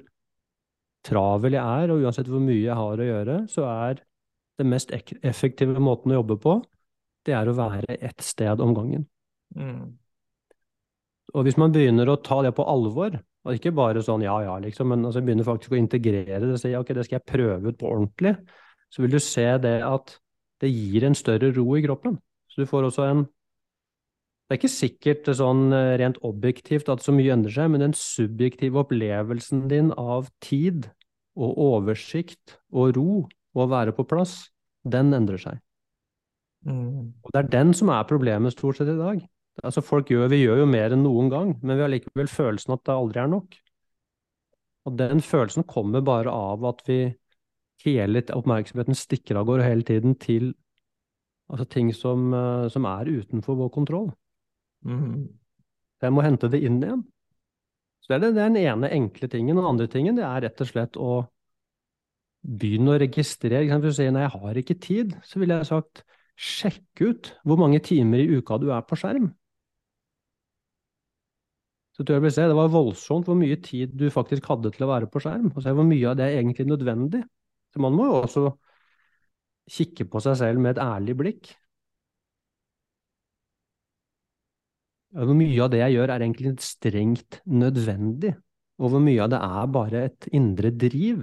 travel 1.04 1.56
jeg 1.56 1.64
er, 1.64 1.92
og 1.92 2.06
uansett 2.06 2.30
hvor 2.30 2.42
mye 2.42 2.62
jeg 2.62 2.78
har 2.78 3.00
å 3.00 3.08
gjøre, 3.08 3.38
så 3.50 3.66
er 3.68 4.00
den 4.60 4.70
mest 4.70 4.94
effektive 4.94 5.82
måten 5.82 6.14
å 6.14 6.20
jobbe 6.20 6.38
på, 6.40 6.56
det 7.26 7.34
er 7.34 7.50
å 7.50 7.56
være 7.56 7.98
ett 7.98 8.22
sted 8.22 8.62
om 8.62 8.74
gangen. 8.76 9.06
Mm. 9.56 9.94
Og 11.34 11.46
hvis 11.46 11.58
man 11.58 11.72
begynner 11.74 12.10
å 12.10 12.20
ta 12.22 12.38
det 12.46 12.52
på 12.54 12.66
alvor, 12.70 13.16
og 13.44 13.58
ikke 13.58 13.74
bare 13.76 14.02
sånn 14.04 14.22
ja 14.24 14.36
ja, 14.44 14.54
liksom, 14.62 14.92
men 14.92 15.04
altså 15.04 15.20
begynner 15.24 15.46
faktisk 15.46 15.74
å 15.74 15.80
integrere 15.80 16.40
det 16.44 16.54
og 16.54 16.60
si 16.62 16.72
ok, 16.78 16.92
det 16.96 17.06
skal 17.08 17.18
jeg 17.18 17.28
prøve 17.28 17.72
ut 17.72 17.80
på 17.80 17.90
ordentlig, 17.90 18.36
så 18.92 19.02
vil 19.02 19.16
du 19.16 19.20
se 19.20 19.48
det 19.60 19.80
at 19.84 20.14
det 20.62 20.70
gir 20.70 21.04
en 21.08 21.16
større 21.18 21.50
ro 21.52 21.66
i 21.76 21.82
kroppen. 21.84 22.16
Så 22.48 22.62
du 22.62 22.70
får 22.70 22.88
også 22.88 23.08
en 23.08 23.24
det 24.54 24.60
er 24.60 24.68
ikke 24.68 24.70
sikkert 24.70 25.28
sånn 25.34 25.72
eh, 25.74 25.96
rent 25.98 26.20
objektivt 26.22 26.86
at 26.92 27.02
så 27.02 27.10
mye 27.10 27.32
endrer 27.34 27.50
seg, 27.56 27.72
men 27.72 27.82
den 27.82 27.94
subjektive 27.98 28.84
opplevelsen 28.84 29.64
din 29.66 29.88
av 29.98 30.28
tid 30.46 30.86
og 31.34 31.58
oversikt 31.58 32.54
og 32.70 32.92
ro 32.94 33.08
og 33.24 33.64
å 33.64 33.66
være 33.72 33.96
på 33.96 34.06
plass, 34.06 34.36
den 34.86 35.10
endrer 35.18 35.42
seg. 35.42 35.58
Mm. 36.70 37.18
Og 37.18 37.34
det 37.34 37.42
er 37.42 37.50
den 37.56 37.74
som 37.74 37.90
er 37.96 38.06
problemet 38.06 38.54
stort 38.54 38.78
sett 38.78 38.94
i 38.94 38.96
dag. 39.00 39.26
Altså 39.66 39.82
folk 39.82 40.14
gjør, 40.14 40.30
Vi 40.30 40.44
gjør 40.44 40.62
jo 40.62 40.70
mer 40.70 40.94
enn 40.94 41.02
noen 41.02 41.34
gang, 41.34 41.54
men 41.58 41.74
vi 41.74 41.88
har 41.88 41.90
likevel 41.90 42.30
følelsen 42.30 42.78
at 42.78 42.86
det 42.86 42.94
aldri 42.94 43.24
er 43.26 43.34
nok. 43.34 43.60
Og 44.86 44.98
den 45.02 45.18
følelsen 45.34 45.66
kommer 45.66 46.06
bare 46.06 46.30
av 46.30 46.62
at 46.70 46.86
vi 46.86 47.00
hele 47.82 48.22
oppmerksomheten 48.30 48.94
stikker 48.94 49.42
av 49.42 49.50
gårde 49.50 49.66
hele 49.66 49.82
tiden 49.82 50.14
til 50.14 50.52
altså 51.50 51.66
ting 51.66 51.90
som, 51.90 52.30
eh, 52.30 52.68
som 52.70 52.86
er 52.86 53.18
utenfor 53.18 53.58
vår 53.58 53.80
kontroll. 53.82 54.14
Mm. 54.84 55.28
Jeg 56.04 56.12
må 56.12 56.24
hente 56.24 56.50
det 56.52 56.60
inn 56.66 56.80
igjen. 56.82 57.04
Så 58.04 58.12
det 58.12 58.28
er, 58.28 58.34
den 58.36 58.58
ene 58.60 58.90
enkle 58.92 59.28
tingen. 59.32 59.56
Den 59.56 59.68
andre 59.68 59.88
tingen 59.88 60.18
det 60.18 60.26
er 60.28 60.44
rett 60.44 60.60
og 60.60 60.68
slett 60.68 60.98
å 61.00 61.12
begynne 62.44 62.92
å 62.92 62.98
registrere. 63.00 63.64
Hvis 63.64 63.86
du 63.86 63.96
sier 63.96 64.12
nei, 64.12 64.26
jeg 64.26 64.34
har 64.34 64.60
ikke 64.60 64.76
tid, 64.76 65.14
så 65.24 65.40
ville 65.40 65.56
jeg 65.56 65.70
sagt 65.70 66.04
sjekk 66.34 67.00
ut 67.06 67.30
hvor 67.46 67.60
mange 67.60 67.80
timer 67.84 68.20
i 68.20 68.36
uka 68.36 68.58
du 68.60 68.68
er 68.74 68.84
på 68.84 68.98
skjerm. 69.00 69.30
Så 71.94 72.02
tror 72.02 72.26
jeg 72.26 72.34
se, 72.34 72.48
Det 72.50 72.58
var 72.58 72.72
voldsomt 72.74 73.28
hvor 73.30 73.38
mye 73.38 73.56
tid 73.62 73.94
du 73.94 74.08
faktisk 74.10 74.48
hadde 74.50 74.72
til 74.74 74.84
å 74.84 74.90
være 74.90 75.08
på 75.08 75.22
skjerm. 75.22 75.52
Og 75.54 75.62
se 75.62 75.72
hvor 75.72 75.86
mye 75.86 76.10
av 76.10 76.18
det 76.18 76.26
er 76.26 76.40
egentlig 76.40 76.66
nødvendig. 76.66 77.22
Så 77.72 77.82
man 77.82 77.94
må 77.94 78.08
jo 78.10 78.16
også 78.20 78.48
kikke 79.70 80.08
på 80.10 80.20
seg 80.20 80.36
selv 80.42 80.60
med 80.60 80.74
et 80.74 80.82
ærlig 80.82 81.14
blikk. 81.16 81.54
Hvor 85.14 85.37
mye 85.38 85.62
av 85.62 85.70
det 85.70 85.79
jeg 85.79 85.94
gjør, 85.94 86.11
er 86.11 86.24
egentlig 86.24 86.53
strengt 86.64 87.40
nødvendig, 87.46 88.35
og 88.83 88.90
hvor 88.90 89.03
mye 89.03 89.22
av 89.22 89.31
det 89.31 89.40
er 89.46 89.68
bare 89.77 90.05
et 90.09 90.29
indre 90.35 90.72
driv. 90.74 91.22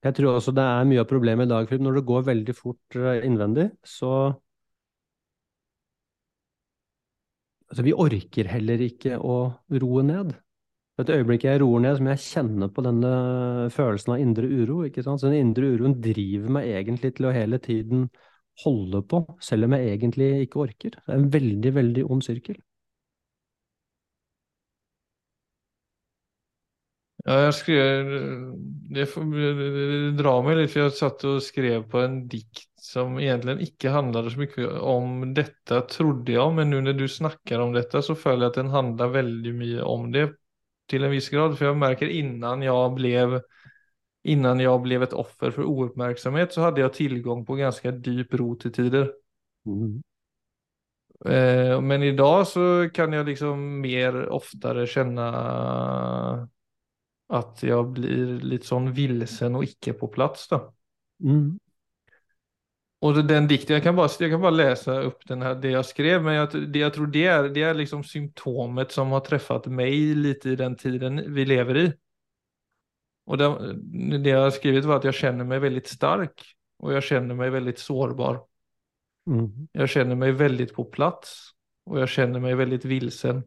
Jeg 0.00 0.16
tror 0.16 0.38
også 0.38 0.52
det 0.56 0.62
er 0.64 0.86
mye 0.88 1.02
av 1.02 1.08
problemet 1.10 1.48
i 1.48 1.50
dag, 1.50 1.66
for 1.68 1.82
når 1.82 1.98
det 1.98 2.06
går 2.08 2.22
veldig 2.30 2.54
fort 2.56 2.96
eh, 3.00 3.26
innvendig, 3.26 3.68
så 3.84 4.12
Altså, 7.70 7.84
vi 7.86 7.92
orker 7.94 8.48
heller 8.50 8.80
ikke 8.82 9.14
å 9.22 9.34
roe 9.78 10.02
ned. 10.02 10.32
Et 10.98 11.12
øyeblikk 11.14 11.44
jeg 11.46 11.60
roer 11.62 11.84
ned, 11.84 12.00
som 12.00 12.08
jeg 12.10 12.22
kjenner 12.24 12.72
på 12.74 12.82
denne 12.82 13.12
følelsen 13.70 14.16
av 14.16 14.22
indre 14.24 14.48
uro. 14.50 14.80
ikke 14.88 15.04
sant? 15.06 15.22
Så 15.22 15.30
den 15.30 15.38
indre 15.38 15.68
uroen 15.76 15.94
driver 16.02 16.50
meg 16.58 16.66
egentlig 16.66 17.12
til 17.14 17.28
å 17.30 17.34
hele 17.36 17.60
tiden 17.62 18.08
holde 18.64 19.02
på, 19.10 19.22
selv 19.42 19.66
om 19.68 19.76
jeg 19.76 19.94
egentlig 19.96 20.30
ikke 20.46 20.64
orker. 20.66 20.96
Det 20.98 21.14
er 21.14 21.20
en 21.22 21.32
veldig, 21.32 21.74
veldig 21.80 22.04
ond 22.10 22.26
sirkel. 22.26 22.58
Ja, 27.26 27.34
jeg 27.44 27.54
skrev 27.58 28.10
det, 28.96 29.04
drar 30.18 30.40
meg 30.46 30.56
litt, 30.56 30.70
for 30.72 30.86
jeg 30.86 30.94
satt 30.96 31.24
og 31.28 31.42
skrev 31.44 31.84
på 31.92 32.00
en 32.00 32.14
dikt 32.32 32.64
som 32.80 33.18
egentlig 33.20 33.68
ikke 33.68 33.92
handlet 33.92 34.30
så 34.32 34.40
mye 34.40 34.70
om 34.94 35.10
dette, 35.36 35.82
trodde 35.92 36.32
jeg, 36.32 36.54
men 36.56 36.72
nå 36.72 36.80
når 36.86 36.96
du 36.96 37.04
snakker 37.12 37.60
om 37.60 37.74
dette, 37.76 38.00
så 38.02 38.16
føler 38.16 38.46
jeg 38.46 38.54
at 38.54 38.60
den 38.62 38.72
handler 38.72 39.12
veldig 39.18 39.52
mye 39.58 39.84
om 39.84 40.08
det 40.14 40.30
til 40.90 41.04
en 41.04 41.12
viss 41.12 41.28
grad. 41.32 41.58
For 41.58 41.68
jeg 41.68 41.80
merker 41.82 42.10
innan 42.10 42.64
jeg 42.64 42.94
ble 42.96 43.12
innan 44.22 44.60
jag 44.60 44.82
blev 44.82 45.02
ett 45.02 45.12
offer 45.12 45.50
för 45.50 45.64
ouppmärksamhet 45.64 46.52
så 46.52 46.60
hade 46.60 46.80
jag 46.80 46.92
tillgång 46.92 47.46
på 47.46 47.54
ganska 47.54 47.96
djup 47.96 48.34
rot 48.34 48.66
i 48.66 48.70
tider. 48.70 49.12
Mm. 49.66 50.02
Eh, 51.24 51.80
men 51.80 52.02
idag 52.02 52.46
så 52.46 52.90
kan 52.94 53.12
jag 53.12 53.26
liksom 53.26 53.80
mer 53.80 54.28
oftare 54.28 54.86
känna 54.86 56.48
att 57.28 57.62
jag 57.62 57.90
blir 57.90 58.26
lite 58.26 58.66
sån 58.66 58.92
vilsen 58.92 59.54
och 59.54 59.64
icke 59.64 59.92
på 59.92 60.08
plats 60.08 60.48
då. 60.48 60.74
Mm. 61.22 61.58
Och 63.00 63.24
den 63.24 63.48
dikten, 63.48 63.74
jag 63.74 63.82
kan, 63.82 63.96
bara, 63.96 64.08
jag 64.18 64.30
kan 64.30 64.40
bara 64.40 64.50
läsa 64.50 65.00
upp 65.00 65.26
den 65.26 65.42
här, 65.42 65.54
det 65.54 65.70
jag 65.70 65.86
skrev, 65.86 66.22
men 66.22 66.34
jag, 66.34 66.72
det 66.72 66.78
jag 66.78 66.94
tror 66.94 67.06
det 67.06 67.26
är, 67.26 67.48
det 67.48 67.62
är 67.62 67.74
liksom 67.74 68.04
symptomet 68.04 68.92
som 68.92 69.10
har 69.10 69.20
träffat 69.20 69.66
mig 69.66 70.14
lite 70.14 70.50
i 70.50 70.56
den 70.56 70.76
tiden 70.76 71.34
vi 71.34 71.44
lever 71.44 71.76
i. 71.76 71.92
Och 73.30 73.38
det, 73.38 74.18
det 74.18 74.30
jag 74.30 74.40
har 74.42 74.50
skrivit 74.50 74.84
var 74.84 74.96
att 74.96 75.04
jag 75.04 75.14
känner 75.14 75.44
mig 75.44 75.58
väldigt 75.58 75.88
stark 75.88 76.54
och 76.78 76.92
jag 76.92 77.02
känner 77.02 77.34
mig 77.34 77.50
väldigt 77.50 77.78
sårbar. 77.78 78.42
Mm. 79.26 79.68
Jag 79.72 79.88
känner 79.88 80.14
mig 80.14 80.32
väldigt 80.32 80.74
på 80.74 80.84
plats 80.84 81.50
och 81.84 82.00
jag 82.00 82.08
känner 82.08 82.40
mig 82.40 82.54
väldigt 82.54 82.84
vilsen. 82.84 83.42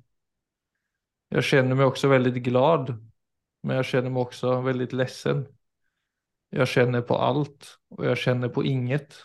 Jag 1.29 1.43
känner 1.43 1.75
mig 1.75 1.85
också 1.85 2.07
väldigt 2.07 2.43
glad, 2.43 3.09
men 3.63 3.75
jag 3.75 3.85
känner 3.85 4.09
mig 4.09 4.21
också 4.21 4.61
väldigt 4.61 4.93
ledsen. 4.93 5.47
Jag 6.49 6.67
känner 6.67 7.01
på 7.01 7.17
allt 7.17 7.77
och 7.89 8.05
jag 8.05 8.17
känner 8.17 8.49
på 8.49 8.63
inget. 8.63 9.15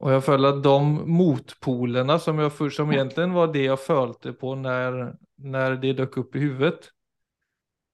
Och 0.00 0.12
jag 0.12 0.24
føler 0.24 0.48
at 0.48 0.62
de 0.62 1.10
motpolerna 1.10 2.18
som, 2.18 2.38
jag, 2.38 2.72
som 2.72 2.92
egentligen 2.92 3.32
var 3.32 3.52
det 3.52 3.64
jeg 3.64 3.80
følte 3.80 4.32
på 4.32 4.54
når, 4.54 5.16
når 5.38 5.80
det 5.80 5.92
dök 5.92 6.18
opp 6.18 6.36
i 6.36 6.38
huvudet. 6.38 6.92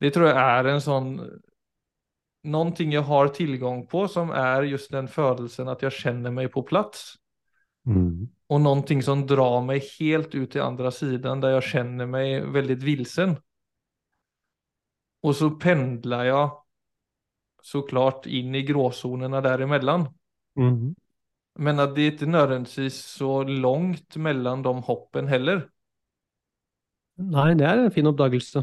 Det 0.01 0.13
tror 0.13 0.29
jeg 0.29 0.37
er 0.37 0.71
en 0.71 0.83
sånn 0.85 1.13
noen 2.47 2.73
ting 2.77 2.93
jeg 2.95 3.07
har 3.07 3.31
tilgang 3.35 3.83
på 3.91 4.07
som 4.11 4.31
er 4.35 4.67
just 4.71 4.93
den 4.95 5.09
følelsen 5.11 5.71
at 5.73 5.83
jeg 5.83 5.97
kjenner 5.99 6.35
meg 6.35 6.53
på 6.55 6.65
plass. 6.67 7.17
Mm. 7.87 8.27
noen 8.51 8.81
ting 8.83 8.99
som 9.03 9.21
drar 9.31 9.61
meg 9.63 9.85
helt 10.01 10.33
ut 10.35 10.51
til 10.51 10.63
andre 10.65 10.91
siden, 10.91 11.43
der 11.43 11.57
jeg 11.57 11.69
kjenner 11.71 12.09
meg 12.11 12.49
veldig 12.55 12.77
vilsen. 12.83 13.37
Og 15.27 15.35
så 15.39 15.53
pendler 15.59 16.27
jeg 16.27 16.49
så 17.67 17.83
klart 17.87 18.27
inn 18.27 18.55
i 18.55 18.63
gråzonerna 18.67 19.41
däremellan. 19.43 20.07
Mm. 20.59 20.95
Men 21.59 21.83
at 21.83 21.95
det 21.97 22.13
ikke 22.13 22.29
nødvendigvis 22.31 22.99
så 23.17 23.41
langt 23.47 24.19
mellom 24.23 24.63
de 24.63 24.75
hoppen 24.87 25.31
heller. 25.31 25.65
Nei, 27.17 27.55
det 27.59 27.67
er 27.67 27.87
en 27.87 27.95
fin 27.95 28.07
oppdagelse. 28.07 28.63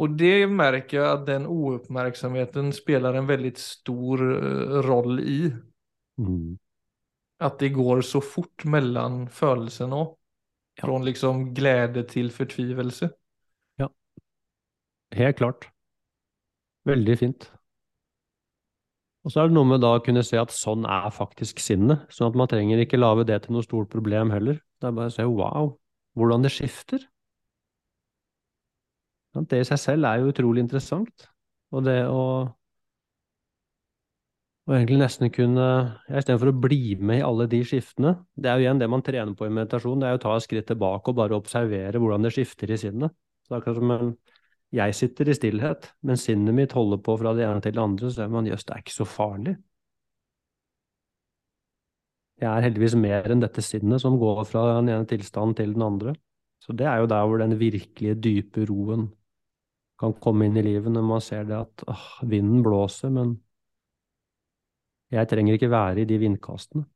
Och 0.00 0.10
det 0.10 0.46
märker 0.46 0.96
jag 0.96 1.20
att 1.20 1.26
den 1.26 1.46
ouppmärksamheten 1.46 2.72
spelar 2.72 3.14
en 3.14 3.26
väldigt 3.26 3.58
stor 3.58 4.44
eh, 4.44 4.82
roll 4.82 5.20
i. 5.20 5.52
Mm. 6.18 6.58
Att 7.38 7.58
det 7.58 7.68
går 7.68 8.00
så 8.00 8.20
fort 8.20 8.64
mellan 8.64 9.28
och 9.92 10.18
Ja. 10.74 10.86
från 10.86 11.04
liksom 11.04 11.54
glädje 11.54 12.30
fortvilelse. 12.30 13.10
Ja. 13.76 13.90
Helt 15.10 15.36
klart. 15.36 15.68
Veldig 16.84 17.18
fint. 17.18 17.52
Og 19.24 19.32
så 19.32 19.40
er 19.40 19.48
det 19.48 19.54
noe 19.54 19.68
med 19.68 19.80
da 19.80 19.98
å 19.98 20.04
kunne 20.04 20.24
se 20.24 20.40
at 20.40 20.50
sånn 20.50 20.88
er 20.88 21.10
faktisk 21.12 21.60
sinnet, 21.60 22.08
sånn 22.08 22.30
at 22.30 22.40
man 22.40 22.48
trenger 22.48 22.80
ikke 22.80 22.96
lage 22.96 23.26
det 23.28 23.42
til 23.42 23.52
noe 23.52 23.62
stort 23.62 23.92
problem 23.92 24.30
heller. 24.30 24.62
Det 24.80 24.88
er 24.88 24.96
bare 24.96 25.12
å 25.12 25.18
se 25.18 25.28
wow, 25.28 25.74
hvordan 26.16 26.48
det 26.48 26.56
skifter. 26.56 27.04
Det 29.34 29.60
i 29.62 29.66
seg 29.66 29.78
selv 29.78 30.08
er 30.08 30.20
jo 30.20 30.32
utrolig 30.32 30.64
interessant. 30.64 31.28
Og 31.70 31.84
det 31.86 32.00
å 32.10 32.22
og 34.70 34.76
egentlig 34.76 35.00
nesten 35.00 35.32
kunne, 35.34 35.62
ja, 36.06 36.20
istedenfor 36.20 36.52
å 36.52 36.58
bli 36.62 36.92
med 37.02 37.18
i 37.18 37.24
alle 37.26 37.48
de 37.50 37.58
skiftene, 37.66 38.12
det 38.38 38.50
er 38.50 38.58
jo 38.58 38.66
igjen 38.68 38.78
det 38.78 38.86
man 38.92 39.02
trener 39.02 39.34
på 39.34 39.48
i 39.48 39.50
meditasjon, 39.50 39.98
det 39.98 40.06
er 40.06 40.12
jo 40.14 40.20
å 40.20 40.22
ta 40.22 40.34
et 40.36 40.44
skritt 40.44 40.68
tilbake 40.70 41.10
og 41.10 41.16
bare 41.18 41.38
observere 41.40 41.98
hvordan 41.98 42.28
det 42.28 42.30
skifter 42.36 42.70
i 42.70 42.78
sinnet. 42.78 43.16
Så 43.42 43.50
det 43.50 43.56
er 43.56 43.64
akkurat 43.64 43.80
som 43.80 43.94
en 43.96 44.12
jeg 44.78 44.94
sitter 44.94 45.26
i 45.26 45.34
stillhet, 45.34 45.88
men 46.06 46.20
sinnet 46.20 46.54
mitt 46.54 46.76
holder 46.78 47.00
på 47.02 47.16
fra 47.18 47.32
det 47.34 47.42
ene 47.48 47.62
til 47.64 47.74
det 47.74 47.82
andre, 47.82 48.06
så 48.06 48.20
ser 48.20 48.30
man 48.30 48.46
jøss, 48.46 48.62
det 48.68 48.76
er 48.76 48.84
ikke 48.84 48.94
så 48.94 49.06
farlig. 49.08 49.56
Jeg 52.40 52.48
er 52.48 52.64
heldigvis 52.68 52.94
mer 52.96 53.26
enn 53.34 53.42
dette 53.42 53.64
sinnet 53.64 54.00
som 54.00 54.20
går 54.20 54.44
fra 54.48 54.62
den 54.76 54.92
ene 54.94 55.08
tilstanden 55.10 55.56
til 55.58 55.74
den 55.74 55.82
andre. 55.84 56.14
Så 56.62 56.76
det 56.78 56.86
er 56.86 57.02
jo 57.02 57.10
der 57.10 57.26
hvor 57.26 57.42
den 57.42 57.58
virkelige 57.58 58.14
dype 58.22 58.62
roen 58.70 59.08
kan 60.00 60.14
komme 60.24 60.48
inn 60.48 60.56
i 60.56 60.64
livet, 60.64 60.88
når 60.92 61.04
man 61.06 61.22
ser 61.24 61.44
det 61.48 61.58
at 61.58 61.84
åh, 61.90 62.06
vinden 62.28 62.64
blåser, 62.64 63.12
men 63.12 63.36
jeg 65.10 65.28
trenger 65.28 65.58
ikke 65.58 65.70
være 65.72 66.02
i 66.02 66.08
de 66.08 66.18
vindkastene. 66.22 66.86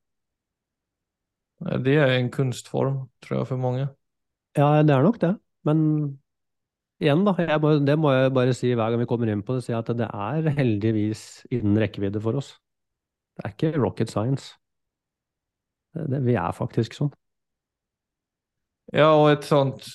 Det 1.85 1.95
er 2.01 2.17
en 2.17 2.31
kunstform 2.35 3.05
tror 3.25 3.41
jeg, 3.41 3.49
for 3.53 3.61
mange. 3.61 3.87
Ja, 4.57 4.83
det 4.83 4.95
er 4.95 5.03
nok 5.03 5.21
det, 5.23 5.33
men 5.67 5.79
igjen, 7.03 7.25
da, 7.27 7.35
må, 7.59 7.73
det 7.83 7.97
må 7.99 8.13
jeg 8.15 8.35
bare 8.37 8.55
si 8.57 8.73
hver 8.73 8.93
gang 8.93 9.03
vi 9.03 9.09
kommer 9.11 9.31
inn 9.33 9.43
på 9.47 9.57
det, 9.57 9.65
si 9.67 9.75
at 9.75 9.91
det 9.99 10.09
er 10.09 10.51
heldigvis 10.59 11.45
innen 11.55 11.79
rekkevidde 11.81 12.23
for 12.23 12.39
oss. 12.41 12.55
Det 13.35 13.45
er 13.45 13.55
ikke 13.55 13.83
rocket 13.83 14.13
science. 14.13 14.55
Det, 15.95 16.07
det, 16.13 16.23
vi 16.27 16.37
er 16.39 16.55
faktisk 16.55 16.95
sånn. 16.97 17.13
Ja, 18.95 19.11
og 19.17 19.33
et 19.33 19.47
sånt 19.49 19.89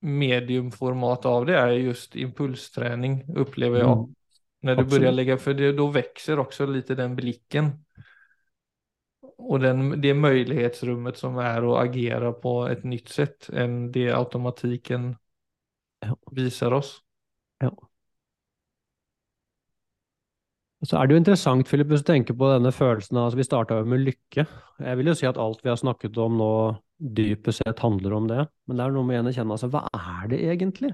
mediumformat 0.00 1.26
av 1.26 1.46
det 1.46 1.56
är 1.56 1.68
just 1.70 2.16
impulsträning 2.16 3.36
upplever 3.36 3.78
jag. 3.78 3.98
Mm. 3.98 4.14
När 4.60 4.74
du 4.76 4.82
Absolut. 4.82 5.00
börjar 5.00 5.12
lägga, 5.12 5.38
för 5.38 5.54
det, 5.54 5.72
då 5.72 5.86
växer 5.86 6.38
också 6.38 6.66
lite 6.66 6.94
den 6.94 7.16
blicken. 7.16 7.84
Och 9.38 9.60
den, 9.60 10.00
det 10.00 10.14
möjlighetsrummet 10.14 11.16
som 11.16 11.38
är 11.38 11.72
att 11.72 11.88
agera 11.88 12.32
på 12.32 12.66
ett 12.66 12.84
nytt 12.84 13.08
sätt 13.08 13.48
än 13.48 13.92
det 13.92 14.12
automatiken 14.12 15.16
Ja. 16.00 16.16
visar 16.30 16.72
oss. 16.72 17.02
Ja. 17.58 17.70
Så 20.84 20.96
er 20.98 21.06
det 21.06 21.16
jo 21.16 21.18
interessant, 21.18 21.66
Philip, 21.68 21.88
hvis 21.88 22.02
du 22.04 22.10
tenker 22.12 22.36
på 22.36 22.48
denne 22.52 22.70
følelsen 22.72 23.16
av 23.16 23.24
altså 23.26 23.38
Vi 23.40 23.46
starta 23.48 23.78
jo 23.80 23.88
med 23.88 24.04
lykke. 24.04 24.44
Jeg 24.78 24.98
vil 24.98 25.08
jo 25.10 25.14
si 25.18 25.26
at 25.26 25.38
alt 25.40 25.64
vi 25.64 25.72
har 25.72 25.80
snakket 25.80 26.18
om 26.20 26.36
nå, 26.38 26.50
dypest 26.98 27.62
sett 27.62 27.82
handler 27.84 28.14
om 28.16 28.28
det. 28.30 28.46
Men 28.66 28.78
det 28.78 28.86
er 28.86 28.94
noe 28.94 29.06
med 29.08 29.28
å 29.28 29.34
kjenne 29.34 29.56
altså, 29.56 29.68
hva 29.72 29.84
er 29.92 30.30
det 30.32 30.40
egentlig? 30.52 30.92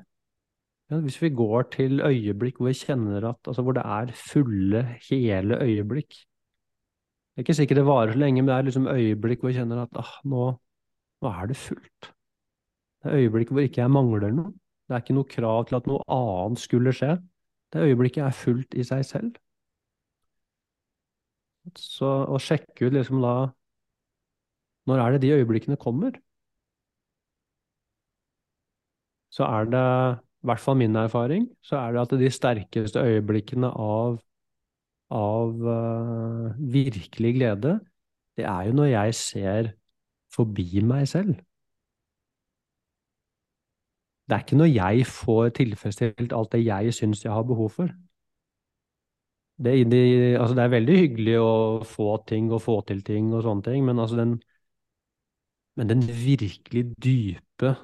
Ja, 0.91 0.99
hvis 1.01 1.21
vi 1.23 1.31
går 1.33 1.69
til 1.73 2.03
øyeblikk 2.05 2.59
hvor 2.61 2.69
vi 2.69 2.77
kjenner 2.77 3.25
at 3.31 3.49
altså, 3.49 3.62
Hvor 3.62 3.77
det 3.77 3.85
er 3.87 4.12
fulle, 4.19 4.83
hele 5.09 5.61
øyeblikk. 5.62 6.11
Det 7.33 7.41
er 7.41 7.47
ikke 7.47 7.57
sikkert 7.57 7.81
det 7.81 7.87
varer 7.87 8.12
så 8.12 8.21
lenge, 8.21 8.43
men 8.43 8.51
det 8.51 8.57
er 8.57 8.67
liksom 8.67 8.88
øyeblikk 8.93 9.41
hvor 9.41 9.49
vi 9.49 9.57
kjenner 9.57 9.87
at 9.87 9.97
ah, 9.97 10.11
nå, 10.29 10.51
nå 11.23 11.31
er 11.31 11.47
det 11.49 11.57
fullt. 11.57 12.11
Det 13.03 13.09
er 13.09 13.23
øyeblikk 13.23 13.55
hvor 13.55 13.65
ikke 13.65 13.81
jeg 13.81 13.95
mangler 13.95 14.35
noe. 14.37 14.53
Det 14.88 14.97
er 14.99 15.05
ikke 15.05 15.17
noe 15.17 15.31
krav 15.31 15.65
til 15.69 15.79
at 15.79 15.88
noe 15.88 16.05
annet 16.12 16.61
skulle 16.61 16.93
skje. 16.93 17.15
Det 17.73 17.87
øyeblikket 17.87 18.27
er 18.27 18.37
fullt 18.37 18.75
i 18.77 18.85
seg 18.85 19.07
selv. 19.09 19.38
Så 21.79 22.11
å 22.29 22.41
sjekke 22.43 22.91
ut 22.91 22.97
liksom 22.99 23.23
da 23.23 23.35
Når 24.87 24.99
er 25.03 25.14
det 25.14 25.23
de 25.23 25.33
øyeblikkene 25.37 25.77
kommer? 25.77 26.16
Så 29.33 29.45
er 29.45 29.64
det, 29.64 30.18
i 30.42 30.47
hvert 30.49 30.61
fall 30.61 30.77
min 30.77 30.97
erfaring, 30.97 31.47
så 31.62 31.77
er 31.77 31.92
det 31.92 32.01
at 32.01 32.18
de 32.21 32.31
sterkeste 32.31 33.01
øyeblikkene 33.01 33.71
av, 33.71 34.18
av 35.11 35.55
uh, 35.62 36.59
virkelig 36.73 37.35
glede, 37.38 37.79
det 38.37 38.45
er 38.45 38.68
jo 38.68 38.77
når 38.77 38.90
jeg 38.90 39.14
ser 39.14 39.73
forbi 40.35 40.83
meg 40.85 41.09
selv. 41.09 41.35
Det 44.29 44.37
er 44.37 44.45
ikke 44.45 44.57
når 44.57 44.71
jeg 44.73 45.07
får 45.07 45.49
tilfredsstilt 45.59 46.33
alt 46.33 46.53
det 46.53 46.64
jeg 46.64 46.95
syns 46.95 47.25
jeg 47.25 47.33
har 47.33 47.42
behov 47.42 47.71
for. 47.71 47.90
Det, 49.62 49.75
altså 50.40 50.55
det 50.57 50.62
er 50.62 50.73
veldig 50.73 50.95
hyggelig 50.99 51.35
å 51.38 51.53
få 51.87 52.16
ting 52.27 52.49
og 52.53 52.62
få 52.64 52.81
til 52.88 53.03
ting 53.05 53.29
og 53.35 53.45
sånne 53.45 53.66
ting, 53.66 53.85
men 53.87 54.01
altså 54.01 54.16
den 54.18 54.38
Men 55.77 55.89
den 55.89 56.03
virkelig 56.05 56.85
dype, 57.01 57.75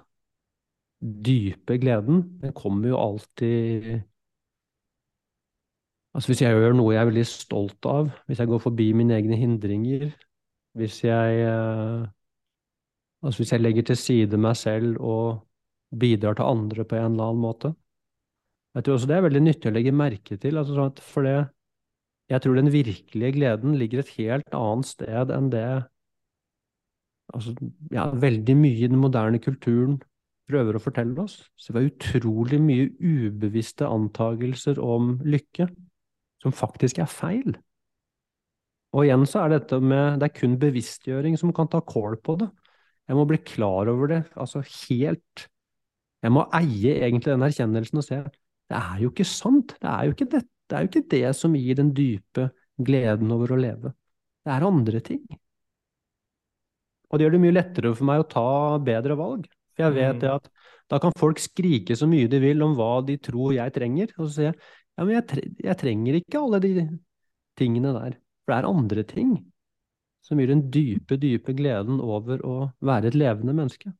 dype 1.00 1.78
gleden, 1.80 2.22
den 2.42 2.52
kommer 2.56 2.92
jo 2.92 3.00
alltid 3.00 3.90
Altså 6.16 6.32
hvis 6.32 6.40
jeg 6.42 6.56
gjør 6.56 6.72
noe 6.74 6.94
jeg 6.94 7.02
er 7.04 7.08
veldig 7.10 7.26
stolt 7.28 7.86
av, 7.86 8.08
hvis 8.26 8.40
jeg 8.40 8.48
går 8.50 8.60
forbi 8.62 8.86
mine 8.96 9.14
egne 9.14 9.36
hindringer, 9.38 10.08
hvis 10.74 11.02
jeg 11.04 11.42
eh, 11.44 12.06
Altså 13.22 13.42
hvis 13.42 13.52
jeg 13.52 13.62
legger 13.62 13.82
til 13.86 13.98
side 13.98 14.38
meg 14.38 14.56
selv 14.58 14.98
og 15.02 15.44
bidrar 15.98 16.36
til 16.38 16.46
andre 16.46 16.84
på 16.86 16.94
en 16.98 17.12
eller 17.12 17.30
annen 17.30 17.42
måte. 17.42 17.72
Jeg 18.76 18.84
tror 18.84 18.94
også 18.94 19.08
det 19.10 19.16
er 19.16 19.24
veldig 19.24 19.42
nyttig 19.42 19.70
å 19.70 19.74
legge 19.74 19.94
merke 19.96 20.36
til, 20.38 20.58
altså 20.60 20.76
sånn 20.76 21.00
for 21.02 21.26
det 21.26 21.38
jeg 22.28 22.44
tror 22.44 22.58
den 22.58 22.68
virkelige 22.72 23.32
gleden 23.38 23.76
ligger 23.80 24.02
et 24.02 24.10
helt 24.18 24.54
annet 24.54 24.86
sted 24.86 25.30
enn 25.32 25.48
det 25.52 25.64
altså, 27.34 27.54
ja, 27.92 28.08
veldig 28.12 28.56
mye 28.58 28.84
i 28.84 28.88
den 28.90 29.00
moderne 29.00 29.40
kulturen 29.42 29.98
prøver 30.48 30.78
å 30.78 30.82
fortelle 30.82 31.20
oss. 31.22 31.40
Så 31.56 31.72
det 31.72 31.78
var 31.78 31.88
utrolig 31.90 32.60
mye 32.62 32.88
ubevisste 33.00 33.88
antagelser 33.88 34.80
om 34.82 35.16
lykke 35.26 35.68
som 36.42 36.54
faktisk 36.54 37.00
er 37.02 37.10
feil. 37.10 37.56
Og 38.96 39.04
igjen 39.04 39.26
så 39.28 39.42
er 39.44 39.58
dette 39.58 39.76
med 39.84 40.20
Det 40.20 40.30
er 40.30 40.38
kun 40.38 40.56
bevisstgjøring 40.60 41.36
som 41.36 41.52
kan 41.52 41.68
ta 41.68 41.82
kål 41.84 42.16
på 42.24 42.38
det. 42.40 42.48
Jeg 43.08 43.16
må 43.16 43.24
bli 43.28 43.40
klar 43.44 43.88
over 43.88 44.08
det, 44.08 44.22
altså 44.36 44.62
helt 44.64 45.48
Jeg 46.24 46.32
må 46.34 46.44
eie 46.56 46.96
egentlig 47.04 47.30
den 47.30 47.44
erkjennelsen 47.46 48.00
og 48.00 48.06
se 48.06 48.22
det 48.68 48.76
er 48.76 48.98
jo 49.00 49.08
ikke 49.12 49.24
sant. 49.24 49.74
Det 49.80 49.88
er 49.88 50.08
jo 50.08 50.14
ikke 50.14 50.30
det, 50.34 50.42
det 50.68 50.80
jo 50.82 50.88
ikke 50.90 51.08
det 51.14 51.28
som 51.36 51.54
gir 51.56 51.78
den 51.78 51.92
dype 51.96 52.50
gleden 52.84 53.32
over 53.32 53.54
å 53.54 53.60
leve. 53.60 53.94
Det 54.44 54.52
er 54.52 54.66
andre 54.66 55.00
ting. 55.04 55.22
Og 57.08 57.18
det 57.18 57.24
gjør 57.26 57.36
det 57.36 57.40
mye 57.44 57.56
lettere 57.56 57.94
for 57.96 58.04
meg 58.08 58.20
å 58.22 58.28
ta 58.28 58.78
bedre 58.84 59.16
valg. 59.16 59.46
For 59.76 59.86
jeg 59.86 59.94
vet 59.96 60.16
Mm. 60.16 60.20
det 60.20 60.30
at 60.34 60.48
da 60.90 60.98
kan 60.98 61.12
folk 61.16 61.38
skrike 61.38 61.96
så 61.96 62.06
mye 62.08 62.28
de 62.28 62.40
vil 62.40 62.62
om 62.62 62.74
hva 62.76 63.04
de 63.04 63.16
tror 63.16 63.52
jeg 63.54 63.72
trenger, 63.72 64.12
og 64.18 64.26
så 64.28 64.32
sier 64.34 64.48
jeg 64.52 64.58
ja, 64.98 65.04
men 65.04 65.14
jeg, 65.14 65.26
tre 65.28 65.42
jeg 65.62 65.78
trenger 65.78 66.14
ikke 66.18 66.40
alle 66.40 66.60
de 66.60 66.72
tingene 67.56 67.92
der. 67.94 68.16
For 68.44 68.52
det 68.52 68.58
er 68.58 68.68
andre 68.68 69.04
ting 69.04 69.52
som 70.24 70.40
gir 70.40 70.48
den 70.50 70.70
dype, 70.70 71.16
dype 71.16 71.54
gleden 71.54 72.00
over 72.00 72.42
å 72.44 72.72
være 72.84 73.08
et 73.12 73.14
levende 73.14 73.54
menneske. 73.54 73.92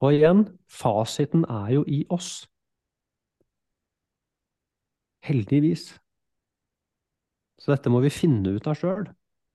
Og 0.00 0.16
igjen, 0.16 0.46
fasiten 0.66 1.44
er 1.44 1.74
jo 1.74 1.84
i 1.86 2.06
oss. 2.08 2.48
Heldigvis. 5.28 5.90
Så 7.60 7.74
dette 7.74 7.92
må 7.92 8.00
vi 8.00 8.08
finne 8.08 8.56
ut 8.56 8.66
av 8.66 8.78
sjøl. 8.80 9.04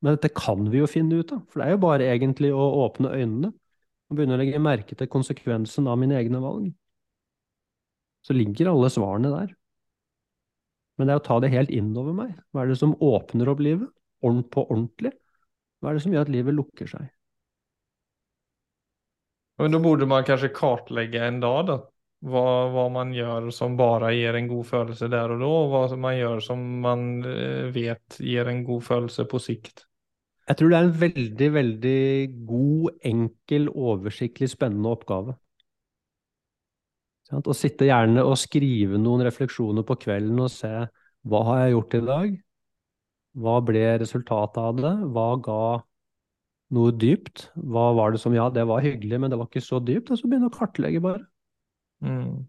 Men 0.04 0.18
dette 0.18 0.34
kan 0.36 0.66
vi 0.70 0.82
jo 0.82 0.88
finne 0.90 1.22
ut 1.22 1.32
av, 1.34 1.44
for 1.50 1.62
det 1.62 1.68
er 1.68 1.76
jo 1.76 1.84
bare 1.86 2.10
egentlig 2.12 2.52
å 2.54 2.66
åpne 2.86 3.14
øynene 3.16 3.52
og 3.52 4.18
begynne 4.18 4.36
å 4.36 4.42
legge 4.42 4.62
merke 4.62 4.98
til 4.98 5.10
konsekvensen 5.10 5.88
av 5.90 5.98
mine 6.02 6.18
egne 6.20 6.42
valg. 6.44 6.68
Så 8.26 8.36
ligger 8.36 8.72
alle 8.72 8.92
svarene 8.94 9.32
der. 9.34 9.54
Men 10.96 11.08
det 11.08 11.16
er 11.16 11.22
å 11.22 11.26
ta 11.26 11.40
det 11.44 11.52
helt 11.54 11.74
innover 11.74 12.16
meg. 12.16 12.36
Hva 12.52 12.64
er 12.64 12.72
det 12.72 12.80
som 12.80 12.96
åpner 13.04 13.50
opp 13.52 13.64
livet? 13.64 13.90
Ordent 14.26 14.48
på 14.54 14.64
ordentlig? 14.68 15.12
Hva 15.82 15.92
er 15.92 15.98
det 15.98 16.06
som 16.06 16.14
gjør 16.16 16.28
at 16.28 16.34
livet 16.34 16.56
lukker 16.56 16.90
seg? 16.90 17.10
Men 19.60 19.76
da 19.76 19.80
burde 19.80 20.08
man 20.10 20.26
kanskje 20.28 20.54
kartlegge 20.56 21.22
en 21.24 21.42
dag 21.44 21.68
då. 21.68 21.78
Vad, 22.26 22.72
hva, 22.74 22.86
man 22.90 23.12
gjør 23.14 23.52
som 23.54 23.76
bare 23.78 24.10
gir 24.16 24.34
en 24.34 24.48
god 24.50 24.66
følelse 24.66 25.10
der 25.14 25.36
og 25.36 25.42
da, 25.44 25.50
og 25.50 25.68
hva 25.74 25.98
man 26.02 26.16
gjør 26.18 26.40
som 26.42 26.64
man 26.82 27.04
eh, 27.30 27.68
vet 27.76 28.18
gir 28.18 28.50
en 28.50 28.64
god 28.66 28.82
følelse 28.88 29.28
på 29.30 29.42
sikt. 29.44 29.86
Jeg 30.46 30.58
tror 30.58 30.72
det 30.72 30.78
er 30.78 30.88
en 30.88 31.00
veldig, 31.02 31.50
veldig 31.54 32.02
god, 32.50 32.98
enkel, 33.12 33.70
oversiktlig, 33.70 34.50
spennende 34.52 34.94
oppgave. 34.94 35.36
Å 37.34 37.56
sitte 37.58 37.88
gjerne 37.90 38.22
og 38.22 38.38
skrive 38.38 39.00
noen 39.02 39.26
refleksjoner 39.26 39.86
på 39.86 39.98
kvelden 40.04 40.44
og 40.46 40.52
se 40.54 40.74
hva 41.26 41.42
har 41.48 41.64
jeg 41.64 41.74
gjort 41.74 41.96
i 41.98 42.02
dag? 42.06 42.36
Hva 43.42 43.56
ble 43.66 43.86
resultatet 44.02 44.62
av 44.62 44.78
det? 44.78 44.94
Hva 45.14 45.30
ga 45.46 45.62
noe 46.78 46.94
dypt? 46.94 47.48
Hva 47.58 47.88
var 47.98 48.14
det 48.14 48.22
som 48.22 48.36
Ja, 48.38 48.52
det 48.54 48.68
var 48.70 48.86
hyggelig, 48.86 49.20
men 49.22 49.34
det 49.34 49.40
var 49.42 49.50
ikke 49.50 49.66
så 49.66 49.82
dypt. 49.82 50.14
Og 50.14 50.22
så 50.22 50.30
begynne 50.30 50.52
å 50.52 50.54
kartlegge, 50.54 51.02
bare. 51.02 51.26
Mm. 52.04 52.46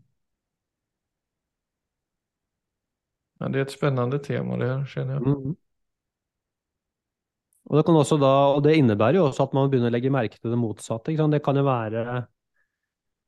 Ja, 3.40 3.48
det 3.52 3.60
er 3.60 3.66
et 3.66 3.74
spennende 3.74 4.18
tema 4.24 4.56
det 4.60 4.68
her, 4.70 4.84
kjenner 4.88 5.18
jeg. 5.18 5.22
Mm. 5.26 5.56
Og 7.66 7.76
det 7.76 7.84
da, 8.22 8.32
og 8.54 8.62
det 8.62 8.76
innebærer 8.78 9.18
jo 9.18 9.26
også 9.26 9.48
at 9.48 9.54
man 9.56 9.68
begynner 9.70 9.90
å 9.90 9.94
legge 9.96 10.12
merke 10.14 10.38
til 10.38 10.52
det 10.54 10.58
motsatte. 10.58 11.12
Det 11.12 11.42
kan 11.42 11.58
jo 11.58 11.64
være 11.66 12.26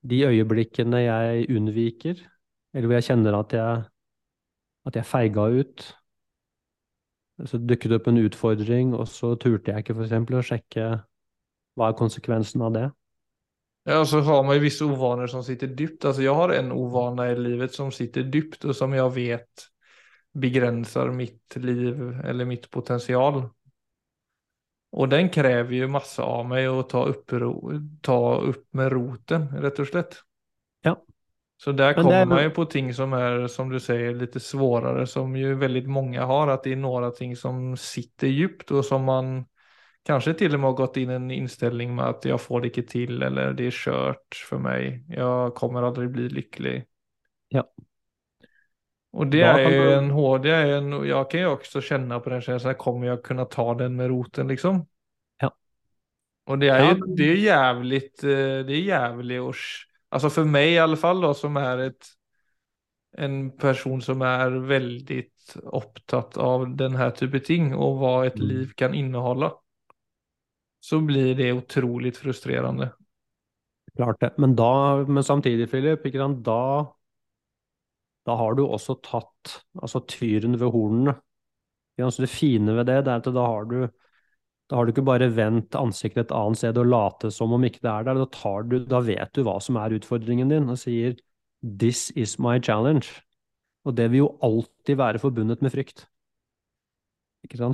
de 0.09 0.21
øyeblikkene 0.29 1.01
jeg 1.03 1.49
unnviker, 1.51 2.21
eller 2.73 2.87
hvor 2.87 2.99
jeg 3.01 3.09
kjenner 3.11 3.39
at 3.41 3.57
jeg, 3.57 3.83
at 4.87 4.97
jeg 4.97 5.11
feiga 5.11 5.49
ut. 5.59 5.89
Så 7.47 7.59
dukket 7.59 7.91
det 7.91 7.99
opp 7.99 8.09
en 8.11 8.23
utfordring, 8.23 8.95
og 8.95 9.09
så 9.11 9.35
turte 9.39 9.73
jeg 9.73 9.85
ikke 9.85 9.99
eksempel 10.07 10.39
å 10.39 10.47
sjekke 10.47 10.87
hva 11.79 11.91
er 11.91 11.99
konsekvensen 11.99 12.63
av 12.67 12.73
det. 12.75 12.87
Ja, 13.89 14.05
så 14.05 14.21
har 14.21 14.43
man 14.43 14.55
ju 14.55 14.61
vissa 14.61 14.85
ovanor 14.85 15.27
som 15.27 15.45
sitter 15.45 15.67
dypt. 15.67 16.05
Alltså 16.05 16.23
jag 16.23 16.35
har 16.35 16.49
en 16.49 16.73
ovana 16.73 17.31
i 17.31 17.37
livet 17.37 17.73
som 17.73 17.93
sitter 17.93 18.23
dypt 18.23 18.65
och 18.65 18.77
som 18.77 18.93
jag 18.93 19.15
vet 19.15 19.49
begränsar 20.35 21.11
mitt 21.11 21.57
liv 21.57 22.21
eller 22.25 22.45
mitt 22.45 22.71
potential. 22.71 23.49
Och 24.91 25.09
den 25.09 25.29
kräver 25.29 25.75
ju 25.75 25.87
massa 25.89 26.23
av 26.23 26.47
mig 26.47 26.67
att 26.67 26.89
ta 26.89 27.05
upp, 27.05 27.31
ta 28.03 28.41
upp 28.41 28.75
med 28.75 28.93
roten, 28.93 29.49
rätt 29.49 29.79
och 29.79 29.87
slett. 29.87 30.17
Ja. 30.83 31.05
Så 31.57 31.73
där 31.73 31.95
kommer 31.95 32.13
är- 32.13 32.27
man 32.27 32.43
ju 32.43 32.51
på 32.51 32.65
ting 32.65 32.95
som 32.95 33.13
är, 33.13 33.47
som 33.47 33.69
du 33.69 33.81
säger, 33.81 34.15
lite 34.15 34.41
svårare, 34.41 35.07
som 35.07 35.37
ju 35.37 35.55
väldigt 35.55 35.89
många 35.89 36.25
har, 36.25 36.49
att 36.49 36.63
det 36.65 36.73
är 36.73 36.77
några 36.77 37.11
ting 37.11 37.37
som 37.37 37.77
sitter 37.77 38.27
djupt 38.27 38.71
och 38.71 38.85
som 38.85 39.05
man 39.05 39.45
kanske 40.09 40.35
til 40.41 40.55
og 40.57 40.61
med 40.63 40.71
har 40.73 40.79
gått 40.81 40.97
inn 41.03 41.11
en 41.15 41.31
innstilling 41.31 41.95
med 41.95 42.05
at 42.05 42.25
'jeg 42.27 42.41
får 42.41 42.61
det 42.63 42.71
ikke 42.73 42.89
til', 42.91 43.23
eller 43.27 43.53
det 43.53 43.67
er 43.67 43.77
kjørt 43.77 44.35
for 44.49 44.59
meg', 44.59 45.03
'jeg 45.09 45.55
kommer 45.55 45.83
aldri 45.85 46.09
bli 46.09 46.29
lykkelig'. 46.29 46.85
Ja. 47.53 47.63
Og 49.13 49.31
det 49.33 49.41
er 49.43 49.57
du- 49.57 49.99
en 49.99 50.11
hård, 50.11 50.43
det 50.43 50.53
en, 50.53 50.93
jag 51.07 51.31
kan 51.31 51.41
jo 51.41 51.57
også 51.57 51.81
kjenne 51.81 52.21
på 52.23 52.31
den 52.31 52.43
følelsen 52.43 52.75
kommer 52.79 53.07
jeg 53.07 53.23
kunne 53.23 53.49
ta 53.51 53.75
den 53.75 53.97
med 53.97 54.11
roten 54.11 54.49
liksom? 54.49 54.87
Ja. 55.43 55.49
Og 56.47 56.61
det 56.61 56.69
er 56.69 56.79
Ja, 56.79 56.95
ju, 56.95 57.17
det 57.17 57.31
er 57.31 57.37
jævlig 57.37 58.03
eh, 58.25 58.65
det 58.67 58.71
er 58.77 58.85
jævlig 58.87 59.41
å 59.41 59.53
Altså 60.11 60.31
for 60.31 60.45
meg, 60.45 60.71
i 60.73 60.79
alle 60.79 60.97
fall 60.97 61.21
da, 61.21 61.35
som 61.35 61.57
er 61.57 61.79
et, 61.79 62.07
en 63.19 63.51
person 63.51 64.01
som 64.01 64.23
er 64.23 64.51
veldig 64.51 65.19
opptatt 65.67 66.39
av 66.39 66.65
denne 66.77 67.11
type 67.13 67.41
ting 67.45 67.75
og 67.75 67.99
hva 67.99 68.27
et 68.27 68.37
Mm. 68.37 68.49
liv 68.49 68.73
kan 68.75 68.95
inneholde, 68.95 69.51
så 70.89 71.01
blir 71.05 71.35
det 71.37 71.53
utrolig 71.53 72.15
frustrerende. 72.17 72.91
Klart 73.97 74.21
det. 74.21 74.31
Men 74.39 74.55
da, 74.57 75.05
men 75.05 75.25
samtidig, 75.25 75.69
Philip, 75.71 76.05
da, 76.47 76.63
da 78.27 78.37
har 78.39 78.55
du 78.55 78.65
også 78.65 78.99
tatt 79.05 79.59
altså 79.83 80.05
tyren 80.09 80.57
ved 80.57 80.73
hornene. 80.73 81.17
Sant, 81.99 82.21
det 82.23 82.31
fine 82.31 82.77
ved 82.77 82.87
det, 82.87 83.01
det 83.05 83.13
er 83.13 83.23
at 83.25 83.31
da 83.35 83.45
har 83.45 83.67
du, 83.67 83.81
da 84.71 84.79
har 84.79 84.87
du 84.87 84.93
ikke 84.95 85.07
bare 85.09 85.31
vendt 85.35 85.75
ansiktet 85.77 86.29
et 86.29 86.37
annet 86.37 86.61
sted 86.61 86.79
og 86.79 86.87
late 86.87 87.33
som 87.35 87.53
om 87.57 87.65
ikke 87.67 87.83
det 87.83 87.91
er 87.91 88.07
der. 88.07 88.21
Da, 88.23 88.53
du, 88.71 88.77
da 88.87 89.01
vet 89.03 89.33
du 89.35 89.43
hva 89.47 89.59
som 89.65 89.81
er 89.83 89.97
utfordringen 89.99 90.53
din, 90.53 90.71
og 90.71 90.79
sier 90.79 91.19
'this 91.63 92.13
is 92.15 92.39
my 92.39 92.61
challenge'. 92.63 93.19
Og 93.85 93.97
det 93.97 94.11
vil 94.13 94.25
jo 94.25 94.37
alltid 94.43 94.97
være 94.97 95.19
forbundet 95.19 95.63
med 95.63 95.75
frykt. 95.75 96.07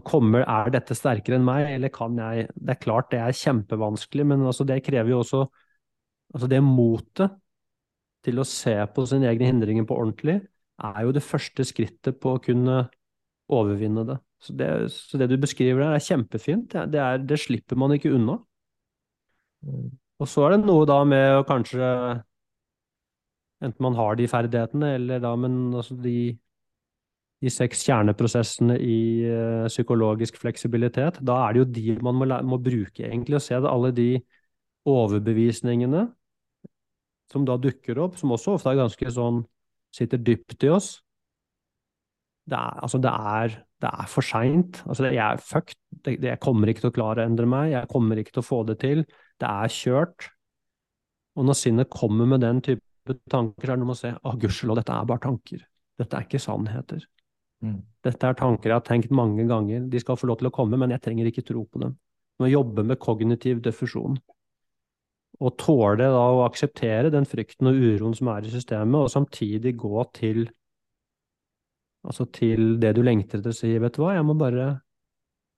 Kommer, 0.05 0.45
er 0.45 0.69
dette 0.71 0.95
sterkere 0.95 1.39
enn 1.39 1.47
meg, 1.47 1.65
eller 1.73 1.91
kan 1.91 2.15
jeg 2.21 2.49
Det 2.53 2.75
er 2.75 2.83
klart 2.83 3.09
det 3.11 3.19
er 3.19 3.35
kjempevanskelig, 3.35 4.27
men 4.29 4.45
altså 4.47 4.67
det 4.69 4.83
krever 4.85 5.15
jo 5.15 5.23
også 5.23 5.41
Altså 6.35 6.49
det 6.51 6.61
motet 6.67 7.35
til 8.25 8.41
å 8.41 8.47
se 8.49 8.75
på 8.95 9.05
sine 9.07 9.29
egne 9.31 9.47
hindringer 9.47 9.85
på 9.87 9.97
ordentlig, 10.01 10.41
er 10.83 11.03
jo 11.07 11.13
det 11.15 11.23
første 11.23 11.63
skrittet 11.69 12.17
på 12.19 12.33
å 12.35 12.41
kunne 12.43 12.79
overvinne 13.53 14.03
det. 14.09 14.17
Så 14.43 14.57
det, 14.59 14.69
så 14.91 15.21
det 15.21 15.29
du 15.31 15.37
beskriver 15.41 15.85
der, 15.85 15.95
er 15.95 16.03
kjempefint. 16.03 16.71
Det, 16.73 16.87
det, 16.95 17.01
er, 17.01 17.21
det 17.23 17.39
slipper 17.39 17.79
man 17.79 17.95
ikke 17.95 18.13
unna. 18.17 18.39
Og 19.65 20.31
så 20.31 20.47
er 20.47 20.57
det 20.57 20.65
noe 20.65 20.89
da 20.89 21.01
med 21.09 21.39
å 21.39 21.45
kanskje 21.49 21.91
Enten 23.65 23.85
man 23.87 23.95
har 23.97 24.17
de 24.19 24.27
ferdighetene, 24.29 24.89
eller 24.99 25.21
da, 25.23 25.31
men 25.41 25.55
altså 25.73 25.95
de, 26.05 26.35
de 27.45 27.53
seks 27.53 27.85
kjerneprosessene 27.85 28.79
i 28.81 28.99
uh, 29.29 29.69
psykologisk 29.69 30.39
fleksibilitet, 30.41 31.21
da 31.21 31.43
er 31.45 31.55
det 31.55 31.63
jo 31.63 31.71
de 31.77 31.97
man 32.05 32.17
må, 32.17 32.29
må 32.49 32.59
bruke, 32.63 33.05
egentlig, 33.05 33.39
og 33.39 33.45
se 33.45 33.59
det, 33.59 33.71
alle 33.71 33.93
de 33.95 34.11
overbevisningene 34.89 36.07
som 37.33 37.47
da 37.49 37.57
dukker 37.61 37.99
opp, 38.05 38.19
som 38.21 38.33
også 38.35 38.59
ofte 38.59 38.73
er 38.73 38.83
ganske 38.83 39.13
sånn 39.13 39.43
sitter 39.95 40.21
dypt 40.23 40.67
i 40.67 40.71
oss. 40.75 40.91
Det 42.45 42.57
er, 42.59 42.81
altså 42.85 43.01
det 43.01 43.11
er, 43.11 43.55
det 43.81 43.91
er 43.91 44.09
for 44.11 44.27
seint. 44.27 44.83
Altså 44.85 45.09
jeg 45.09 45.23
er 45.23 45.41
fucked. 45.41 45.79
Det, 46.05 46.19
jeg 46.21 46.41
kommer 46.43 46.71
ikke 46.71 46.85
til 46.85 46.93
å 46.93 46.97
klare 46.99 47.23
å 47.23 47.29
endre 47.31 47.49
meg. 47.49 47.71
Jeg 47.73 47.91
kommer 47.93 48.21
ikke 48.21 48.37
til 48.37 48.43
å 48.43 48.49
få 48.49 48.61
det 48.69 48.77
til. 48.83 49.05
Det 49.41 49.49
er 49.49 49.73
kjørt. 49.73 50.29
Og 51.39 51.49
når 51.49 51.59
sinnet 51.59 51.91
kommer 51.91 52.29
med 52.31 52.45
den 52.45 52.61
type 52.65 53.17
tanker, 53.33 53.65
så 53.65 53.73
er 53.73 53.75
det 53.75 53.81
noe 53.81 53.91
med 53.91 53.97
å 53.97 54.03
se 54.03 54.13
å, 54.15 54.35
gudskjelov, 54.41 54.81
dette 54.81 54.99
er 54.99 55.09
bare 55.09 55.25
tanker. 55.25 55.65
Dette 56.01 56.19
er 56.19 56.27
ikke 56.29 56.43
sannheter. 56.43 57.07
Mm. 57.65 57.81
Dette 58.05 58.29
er 58.29 58.37
tanker 58.37 58.71
jeg 58.71 58.77
har 58.77 58.87
tenkt 58.87 59.15
mange 59.15 59.47
ganger. 59.49 59.87
De 59.91 60.01
skal 60.03 60.19
få 60.21 60.29
lov 60.29 60.41
til 60.41 60.51
å 60.51 60.55
komme, 60.55 60.79
men 60.81 60.93
jeg 60.93 61.03
trenger 61.05 61.31
ikke 61.31 61.47
tro 61.49 61.65
på 61.65 61.81
dem. 61.83 61.95
Må 62.43 62.51
jobbe 62.51 62.85
med 62.87 63.01
kognitiv 63.01 63.63
defusjon. 63.65 64.19
Og 65.43 65.57
tåle 65.59 66.11
da 66.13 66.27
å 66.31 66.45
akseptere 66.45 67.11
den 67.11 67.27
frykten 67.27 67.71
og 67.71 67.79
uroen 67.79 68.15
som 68.15 68.31
er 68.35 68.47
i 68.47 68.53
systemet, 68.53 69.01
og 69.01 69.11
samtidig 69.11 69.75
gå 69.81 70.05
til 70.15 70.45
altså 72.05 72.27
til 72.37 72.77
det 72.81 72.93
du 72.97 73.03
lengter 73.05 73.41
etter, 73.41 73.55
å 73.55 73.57
si, 73.57 73.73
vet 73.81 73.97
du 73.97 74.03
hva, 74.03 74.13
jeg 74.19 74.27
må 74.29 74.37
bare 74.37 74.69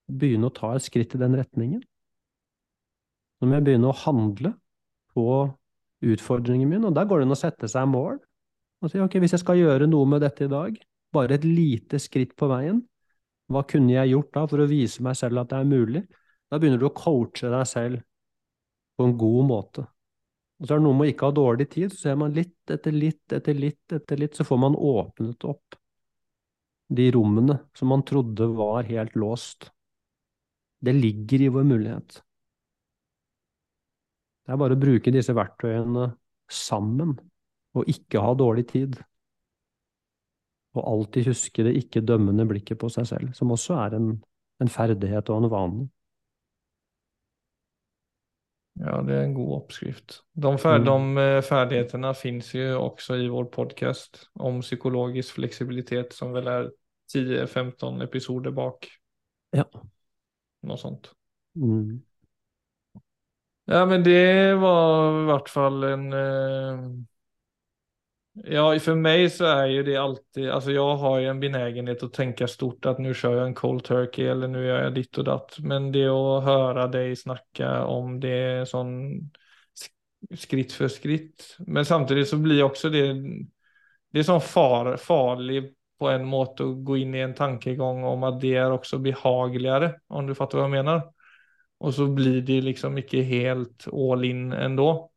begynne 0.06 0.46
å 0.46 0.54
ta 0.54 0.76
et 0.76 0.84
skritt 0.84 1.16
i 1.16 1.20
den 1.20 1.34
retningen. 1.34 1.82
Nå 3.40 3.48
må 3.48 3.58
jeg 3.58 3.66
begynne 3.66 3.90
å 3.90 4.00
handle 4.04 4.54
på 5.16 5.26
utfordringen 6.06 6.70
min, 6.70 6.86
og 6.86 6.94
der 6.96 7.08
går 7.08 7.20
det 7.20 7.26
an 7.26 7.34
å 7.34 7.40
sette 7.40 7.70
seg 7.70 7.88
mål. 7.90 8.20
Og 8.84 8.92
si, 8.92 9.00
ok, 9.02 9.18
hvis 9.22 9.34
jeg 9.34 9.42
skal 9.42 9.58
gjøre 9.58 9.88
noe 9.90 10.06
med 10.08 10.22
dette 10.22 10.46
i 10.46 10.52
dag, 10.52 10.76
bare 11.16 11.38
et 11.38 11.46
lite 11.48 12.00
skritt 12.02 12.36
på 12.38 12.48
veien, 12.52 12.82
hva 13.52 13.62
kunne 13.68 13.94
jeg 13.94 14.12
gjort 14.12 14.32
da 14.34 14.44
for 14.50 14.62
å 14.62 14.70
vise 14.70 15.02
meg 15.06 15.18
selv 15.18 15.42
at 15.42 15.52
det 15.52 15.60
er 15.60 15.68
mulig? 15.70 16.02
Da 16.50 16.58
begynner 16.60 16.80
du 16.82 16.88
å 16.88 16.94
coache 16.94 17.50
deg 17.50 17.66
selv 17.70 18.02
på 18.96 19.06
en 19.06 19.16
god 19.18 19.48
måte. 19.50 19.86
Og 20.56 20.66
så 20.66 20.74
er 20.74 20.80
det 20.80 20.86
noe 20.86 20.96
med 20.96 21.06
å 21.08 21.12
ikke 21.12 21.28
ha 21.28 21.36
dårlig 21.36 21.66
tid, 21.72 21.92
så 21.92 22.08
ser 22.08 22.20
man 22.20 22.36
litt 22.36 22.72
etter 22.72 22.94
litt 22.94 23.34
etter 23.36 23.58
litt 23.58 23.92
etter 23.92 24.20
litt, 24.22 24.38
så 24.38 24.46
får 24.46 24.60
man 24.62 24.78
åpnet 24.78 25.44
opp 25.48 25.76
de 26.96 27.08
rommene 27.12 27.58
som 27.76 27.90
man 27.90 28.04
trodde 28.06 28.46
var 28.56 28.86
helt 28.88 29.16
låst. 29.18 29.70
Det 30.80 30.94
ligger 30.94 31.42
i 31.42 31.50
vår 31.52 31.66
mulighet. 31.66 32.20
Det 34.46 34.54
er 34.54 34.60
bare 34.60 34.76
å 34.76 34.80
bruke 34.80 35.10
disse 35.10 35.34
verktøyene 35.34 36.12
sammen, 36.52 37.16
og 37.76 37.90
ikke 37.90 38.22
ha 38.22 38.32
dårlig 38.38 38.68
tid. 38.70 39.00
Og 40.76 40.84
alltid 40.92 41.30
huske 41.30 41.64
det 41.64 41.76
ikke 41.80 42.04
dømmende 42.04 42.46
blikket 42.48 42.78
på 42.80 42.90
seg 42.92 43.08
selv, 43.08 43.32
som 43.36 43.52
også 43.54 43.78
er 43.86 43.96
en, 43.98 44.10
en 44.60 44.72
ferdighet 44.72 45.30
og 45.32 45.44
en 45.44 45.50
vane. 45.52 45.86
Ja, 48.76 48.98
det 49.00 49.14
er 49.16 49.22
en 49.24 49.34
god 49.34 49.54
oppskrift. 49.56 50.18
De, 50.36 50.50
fer 50.60 50.78
Mm. 50.78 50.84
de 51.16 51.42
ferdighetene 51.42 52.14
fins 52.14 52.50
jo 52.54 52.82
også 52.82 53.16
i 53.16 53.28
vår 53.32 53.48
podcast 53.48 54.26
om 54.36 54.60
psykologisk 54.60 55.38
fleksibilitet 55.38 56.12
som 56.12 56.34
vel 56.36 56.46
er 56.52 56.68
10-15 57.08 58.02
episoder 58.04 58.52
bak. 58.52 58.86
Ja. 59.56 59.64
Noe 60.62 60.76
sånt. 60.76 61.08
Mm. 61.54 62.02
Ja, 63.66 63.84
men 63.86 64.04
det 64.04 64.60
var 64.60 65.22
i 65.22 65.24
hvert 65.30 65.48
fall 65.48 65.84
en... 65.88 67.06
Ja, 68.44 68.78
för 68.78 68.94
mig 68.94 69.30
så 69.30 69.44
är 69.44 69.66
ju 69.66 69.82
det 69.82 69.96
alltid, 69.96 70.50
alltså 70.50 70.70
jag 70.70 70.96
har 70.96 71.18
ju 71.18 71.26
en 71.26 71.40
benägenhet 71.40 72.02
att 72.02 72.12
tänka 72.12 72.48
stort 72.48 72.86
att 72.86 72.98
nu 72.98 73.14
kör 73.14 73.36
jag 73.36 73.46
en 73.46 73.54
cold 73.54 73.84
turkey 73.84 74.26
eller 74.26 74.48
nu 74.48 74.66
gör 74.66 74.82
jag 74.82 74.94
ditt 74.94 75.18
och 75.18 75.24
datt. 75.24 75.56
Men 75.58 75.92
det 75.92 76.06
att 76.08 76.44
höra 76.44 76.86
dig 76.86 77.16
snacka 77.16 77.84
om 77.84 78.20
det 78.20 78.68
sån 78.68 79.20
sk- 79.74 80.36
skritt 80.36 80.72
för 80.72 80.88
skritt. 80.88 81.56
Men 81.58 81.84
samtidigt 81.84 82.28
så 82.28 82.36
blir 82.36 82.62
också 82.62 82.90
det, 82.90 83.14
det 84.12 84.18
är 84.18 84.22
sån 84.22 84.40
far, 84.40 84.96
farlig 84.96 85.74
på 85.98 86.08
en 86.08 86.24
måte 86.24 86.62
att 86.64 86.84
gå 86.84 86.96
in 86.96 87.14
i 87.14 87.18
en 87.18 87.34
tankegång 87.34 88.04
om 88.04 88.22
att 88.22 88.40
det 88.40 88.54
är 88.54 88.70
också 88.70 88.98
behagligare, 88.98 89.94
om 90.06 90.26
du 90.26 90.34
fattar 90.34 90.58
vad 90.58 90.64
jag 90.64 90.84
menar. 90.84 91.02
Og 91.78 91.94
så 91.94 92.06
blir 92.06 92.40
de 92.40 92.60
liksom 92.60 92.98
ikke 92.98 93.20
helt 93.22 93.88
all 93.92 94.24
in 94.24 94.52
ändå. 94.52 95.10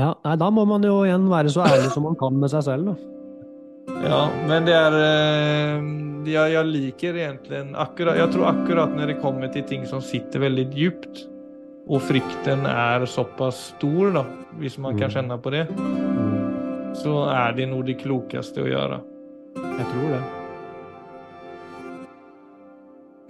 Ja, 0.00 0.14
nei, 0.24 0.36
da 0.40 0.48
må 0.54 0.64
man 0.68 0.84
jo 0.86 1.02
igjen 1.04 1.26
være 1.28 1.50
så 1.52 1.66
ærlig 1.68 1.90
som 1.92 2.06
man 2.08 2.14
kan 2.20 2.36
med 2.40 2.48
seg 2.52 2.64
selv, 2.64 2.92
da. 2.92 2.94
Ja, 4.02 4.20
men 4.48 4.64
det 4.64 4.72
er 4.74 4.94
eh, 4.96 5.82
jeg, 6.30 6.52
jeg 6.54 6.68
liker 6.70 7.16
egentlig 7.18 7.58
akkurat 7.82 8.16
Jeg 8.18 8.30
tror 8.32 8.46
akkurat 8.52 8.92
når 8.94 9.10
det 9.10 9.16
kommer 9.22 9.50
til 9.52 9.64
ting 9.68 9.82
som 9.90 10.00
sitter 10.04 10.42
veldig 10.46 10.64
dypt, 10.72 11.24
og 11.90 12.00
frykten 12.06 12.62
er 12.70 13.04
såpass 13.10 13.58
stor, 13.72 14.12
da, 14.14 14.22
hvis 14.62 14.78
man 14.78 14.96
kan 14.98 15.10
Mm. 15.10 15.14
kjenne 15.16 15.38
på 15.42 15.50
det, 15.50 15.64
Mm. 15.68 16.94
så 16.94 17.16
er 17.34 17.52
det 17.58 17.68
noe 17.68 17.82
det 17.82 17.98
klokeste 18.00 18.62
å 18.62 18.70
gjøre. 18.70 19.00
Jeg 19.56 19.86
tror 19.90 20.08
det. 20.14 20.22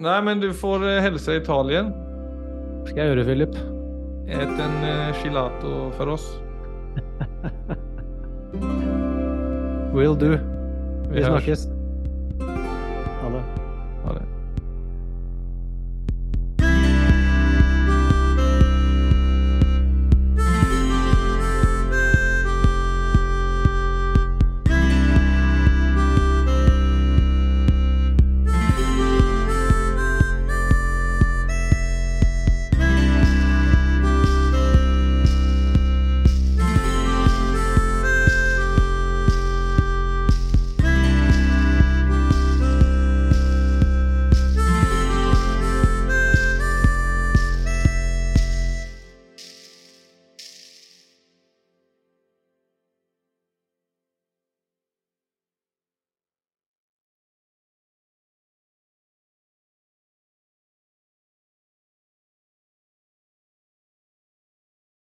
Nei, 0.03 0.21
men 0.21 0.39
du 0.39 0.49
får 0.53 0.83
eh, 0.89 1.01
hilse 1.05 1.35
Italien. 1.41 1.91
Skal 2.85 2.97
jeg 3.03 3.11
gjøre, 3.15 3.25
Philip? 3.27 3.55
Et 4.27 4.59
en 4.65 4.83
eh, 4.87 5.13
gelato 5.23 5.91
for 5.97 6.13
oss. 6.15 6.25
Will 9.93 10.15
do. 10.15 10.37
Vi 11.09 11.19
Vi 11.19 11.23
snakkes. 11.23 11.67